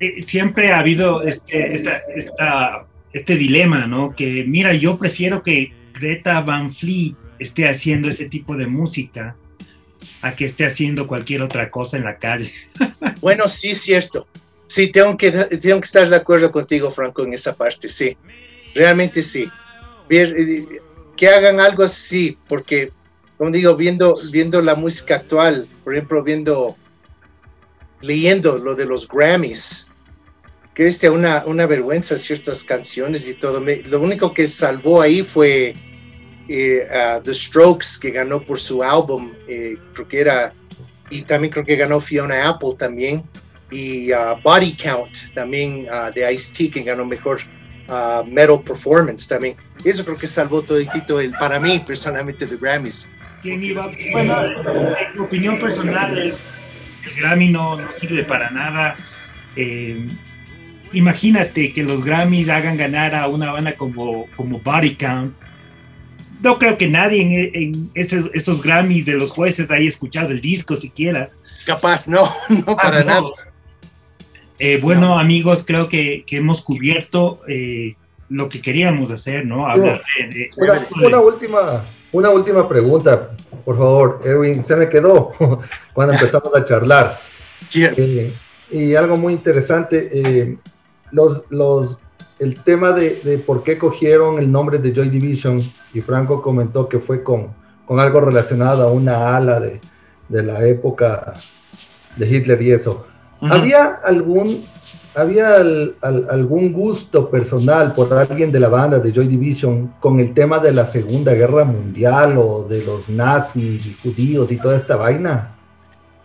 [0.00, 1.82] eh, siempre ha habido este,
[2.16, 4.14] esta, este dilema, ¿no?
[4.14, 9.36] Que mira, yo prefiero que Greta Van Fleet esté haciendo este tipo de música
[10.20, 12.52] a que esté haciendo cualquier otra cosa en la calle.
[13.20, 14.26] bueno, sí, cierto.
[14.66, 18.16] Sí, tengo que, tengo que estar de acuerdo contigo, Franco, en esa parte, sí.
[18.74, 19.48] Realmente sí.
[20.10, 20.66] Eh,
[21.16, 22.90] que hagan algo así, porque,
[23.38, 26.76] como digo, viendo, viendo la música actual, por ejemplo, viendo,
[28.00, 29.88] leyendo lo de los Grammys,
[30.74, 33.60] que es una, una vergüenza ciertas canciones y todo.
[33.60, 35.74] lo único que salvó ahí fue
[36.48, 36.86] eh,
[37.22, 40.52] The Strokes, que ganó por su álbum, eh, creo que era,
[41.10, 43.24] y también creo que ganó Fiona Apple también,
[43.70, 47.40] y uh, Body Count también uh, de Ice-T, que ganó mejor
[47.88, 49.56] uh, Metal Performance también.
[49.84, 50.78] Eso creo que salvó todo
[51.20, 53.08] el, para mí personalmente, de Grammys.
[53.42, 53.90] ¿Quién iba?
[54.12, 56.34] Bueno, en opinión personal, el,
[57.16, 58.96] Grammy no, no, sirve para nada.
[59.56, 60.08] Eh,
[60.94, 65.34] imagínate que los Grammys hagan ganar a una banda como, como Body Count.
[66.40, 71.30] No creo que nadie en, esos, Grammys de los jueces haya escuchado el disco siquiera.
[71.66, 73.28] Capaz, no, no para ah, nada.
[74.58, 77.96] Eh, bueno, amigos, creo que, hemos cubierto eh,
[78.28, 79.68] lo que queríamos hacer, ¿no?
[79.68, 80.50] Hablar de,
[81.02, 83.30] una, última, una última pregunta,
[83.64, 84.64] por favor, Edwin.
[84.64, 85.32] Se me quedó
[85.92, 87.18] cuando empezamos a charlar.
[87.68, 87.84] Sí.
[87.84, 88.34] Eh,
[88.70, 90.58] y algo muy interesante
[91.14, 91.98] los, los,
[92.38, 95.58] el tema de, por qué cogieron el nombre de Joy Division,
[95.94, 97.54] y Franco comentó que fue con,
[97.86, 99.80] con algo relacionado a una ala de,
[100.28, 101.34] de la época
[102.16, 103.06] de Hitler y eso.
[103.40, 104.64] ¿Había algún,
[105.14, 110.58] había algún gusto personal por alguien de la banda de Joy Division con el tema
[110.58, 115.54] de la Segunda Guerra Mundial o de los nazis y judíos y toda esta vaina?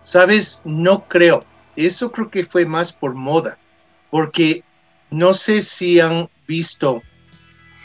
[0.01, 1.43] Sabes, no creo.
[1.75, 3.57] Eso creo que fue más por moda,
[4.09, 4.63] porque
[5.11, 7.03] no sé si han visto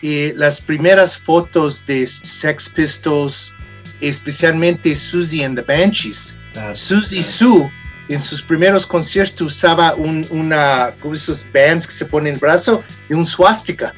[0.02, 3.52] eh, las primeras fotos de Sex Pistols,
[4.00, 6.36] especialmente Susie and the Banshees.
[6.74, 7.70] Susie Sue
[8.08, 12.40] en sus primeros conciertos usaba un, una, como esos bands que se ponen en el
[12.40, 13.94] brazo, de un swastika.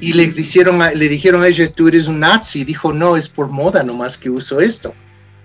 [0.00, 2.60] Y le, dijeron a, le dijeron a ella, tú eres un nazi.
[2.60, 4.94] Y dijo, no, es por moda nomás que uso esto.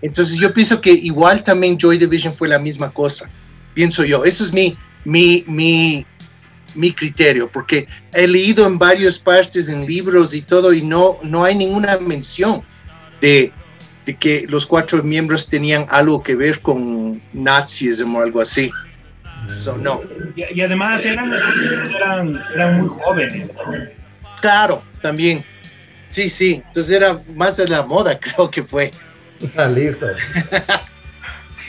[0.02, 3.30] Entonces yo pienso que igual también Joy Division fue la misma cosa.
[3.74, 4.26] Pienso yo.
[4.26, 6.06] Eso es mi, mi, mi,
[6.76, 11.44] mi criterio, porque he leído en varias partes, en libros y todo, y no, no
[11.44, 12.64] hay ninguna mención
[13.22, 13.52] de,
[14.06, 18.72] de que los cuatro miembros tenían algo que ver con nazismo o algo así.
[19.80, 20.02] no.
[20.36, 21.34] Y, además eran,
[22.56, 23.52] eran, muy jóvenes.
[24.42, 25.46] Claro, también.
[26.10, 26.62] Sí, sí.
[26.68, 28.92] Entonces era más de la moda, creo que fue.
[29.56, 30.08] Ah, listo.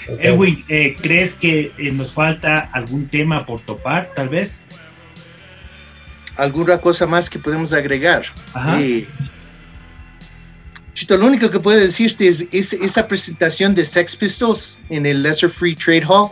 [0.07, 4.64] Edwin, eh, ¿crees que eh, nos falta algún tema por topar, tal vez?
[6.37, 8.25] Alguna cosa más que podemos agregar.
[10.95, 15.51] Chito, lo único que puedo decirte es, esa presentación de Sex Pistols en el Lesser
[15.51, 16.31] Free Trade Hall.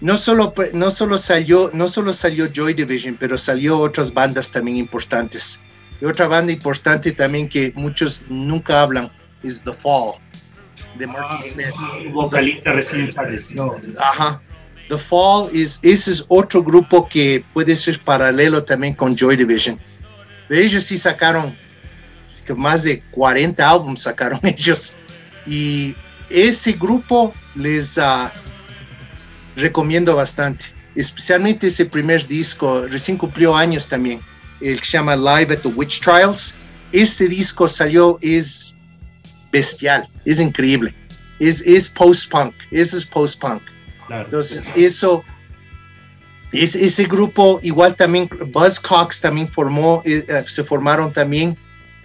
[0.00, 4.76] No solo, no solo salió, no solo salió Joy Division, pero salió otras bandas también
[4.76, 5.62] importantes.
[6.00, 9.10] Y otra banda importante también que muchos nunca hablan
[9.42, 10.20] es The Fall
[10.98, 12.12] de Marky ah, Smith.
[12.12, 13.80] Vocalista recién falleció.
[14.00, 14.42] Ajá.
[14.88, 19.78] The Fall is, ese es otro grupo que puede ser paralelo también con Joy Division.
[20.48, 21.56] Ellos sí sacaron
[22.54, 24.94] más de 40 álbumes sacaron ellos.
[25.46, 25.94] Y
[26.30, 28.28] ese grupo les uh,
[29.56, 30.66] recomiendo bastante.
[30.94, 34.20] Especialmente ese primer disco, recién cumplió años también,
[34.60, 36.54] el que se llama Live at the Witch Trials.
[36.92, 38.74] Ese disco salió, es
[39.52, 40.94] bestial, es increíble.
[41.38, 43.62] Es, es post-punk, ese es post-punk.
[44.10, 45.24] Entonces, eso,
[46.52, 51.56] es, ese grupo, igual también, Buzzcocks también formó, eh, eh, se formaron también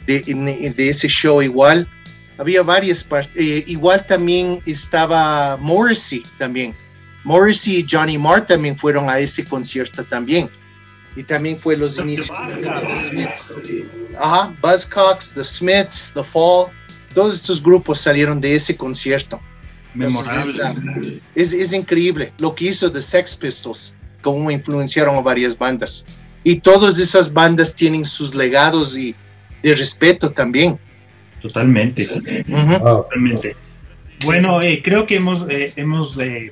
[0.06, 1.88] de, ese show igual.
[2.38, 3.36] Había varias partes.
[3.38, 6.76] Eh, igual también estaba Morrissey también.
[7.24, 10.50] Morrissey y Johnny Marr también fueron a ese concierto también.
[11.16, 13.56] Y también fue los inicios de The Smiths.
[14.20, 16.72] Ajá, Buzzcocks, The Smiths, The Fall.
[17.14, 19.40] Todos estos grupos salieron de ese concierto.
[19.94, 21.22] Memorable.
[21.36, 26.06] Es, es, increíble lo que hizo The Sex Pistols, cómo influenciaron a varias bandas.
[26.44, 29.16] Y todas esas bandas tienen sus legados y
[29.62, 30.78] de respeto también.
[31.42, 32.06] Totalmente.
[32.06, 33.56] Totalmente.
[34.24, 36.52] Bueno, eh, creo que hemos, eh, hemos eh,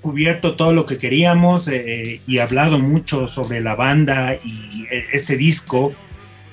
[0.00, 5.92] cubierto todo lo que queríamos y hablado mucho sobre la banda y este disco.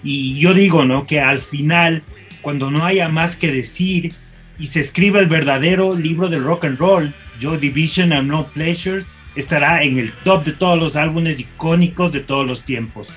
[0.04, 1.06] Y yo digo, ¿no?
[1.06, 2.04] Que al final,
[2.42, 4.14] cuando no haya más que decir
[4.60, 9.06] y se escriba el verdadero libro del rock and roll, Joy Division and No Pleasures
[9.36, 13.14] estará en el top de todos los álbumes icónicos de todos los tiempos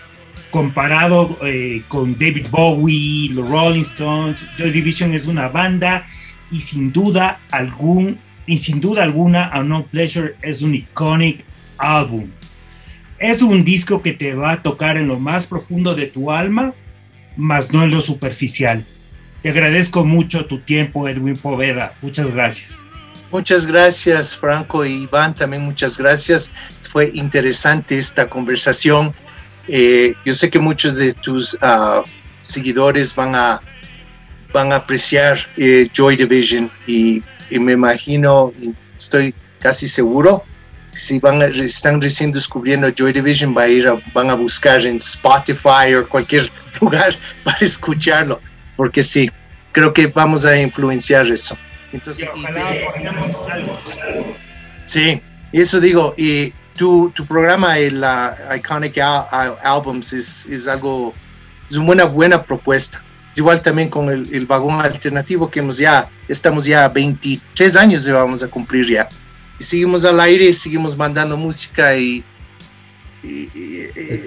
[0.50, 6.06] comparado eh, con David Bowie, los Rolling Stones, Joy Division es una banda
[6.50, 11.44] y sin duda algún y sin duda alguna A No Pleasure es un iconic
[11.76, 12.28] álbum.
[13.18, 16.72] Es un disco que te va a tocar en lo más profundo de tu alma,
[17.36, 18.86] mas no en lo superficial.
[19.42, 21.94] Te agradezco mucho tu tiempo, Edwin Poveda.
[22.02, 22.78] Muchas gracias.
[23.30, 25.34] Muchas gracias, Franco y Iván.
[25.34, 26.52] También muchas gracias.
[26.90, 29.14] Fue interesante esta conversación
[29.68, 32.02] eh, yo sé que muchos de tus uh,
[32.40, 33.60] seguidores van a,
[34.52, 38.52] van a apreciar eh, Joy Division y, y, me imagino,
[38.96, 40.42] estoy casi seguro,
[40.94, 44.96] si van a, están recién descubriendo Joy Division, va a ir van a buscar en
[44.96, 47.14] Spotify o cualquier lugar
[47.44, 48.40] para escucharlo,
[48.78, 49.28] porque sí,
[49.72, 51.58] creo que vamos a influenciar eso.
[51.92, 52.68] Entonces, y ojalá
[53.50, 53.76] algo.
[54.84, 55.20] Sí,
[55.52, 58.04] eso digo, y tu, tu programa, el
[58.56, 61.12] Iconic Albums, es, es, algo,
[61.68, 63.02] es una buena, buena propuesta.
[63.34, 68.12] Igual también con el, el, vagón alternativo que hemos ya, estamos ya 23 años y
[68.12, 69.08] vamos a cumplir ya.
[69.58, 72.24] Y seguimos al aire, seguimos mandando música y,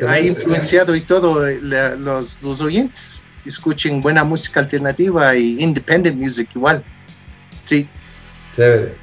[0.06, 6.50] ha influenciado y todo eh, los, los oyentes escuchen buena música alternativa y independent music
[6.56, 6.84] igual.
[7.66, 7.88] Sí.
[8.56, 8.96] Chévere.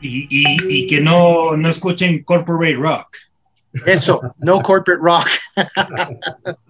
[0.00, 3.16] Y, y, y que no, no escuchen corporate rock.
[3.86, 5.28] Eso, no corporate rock.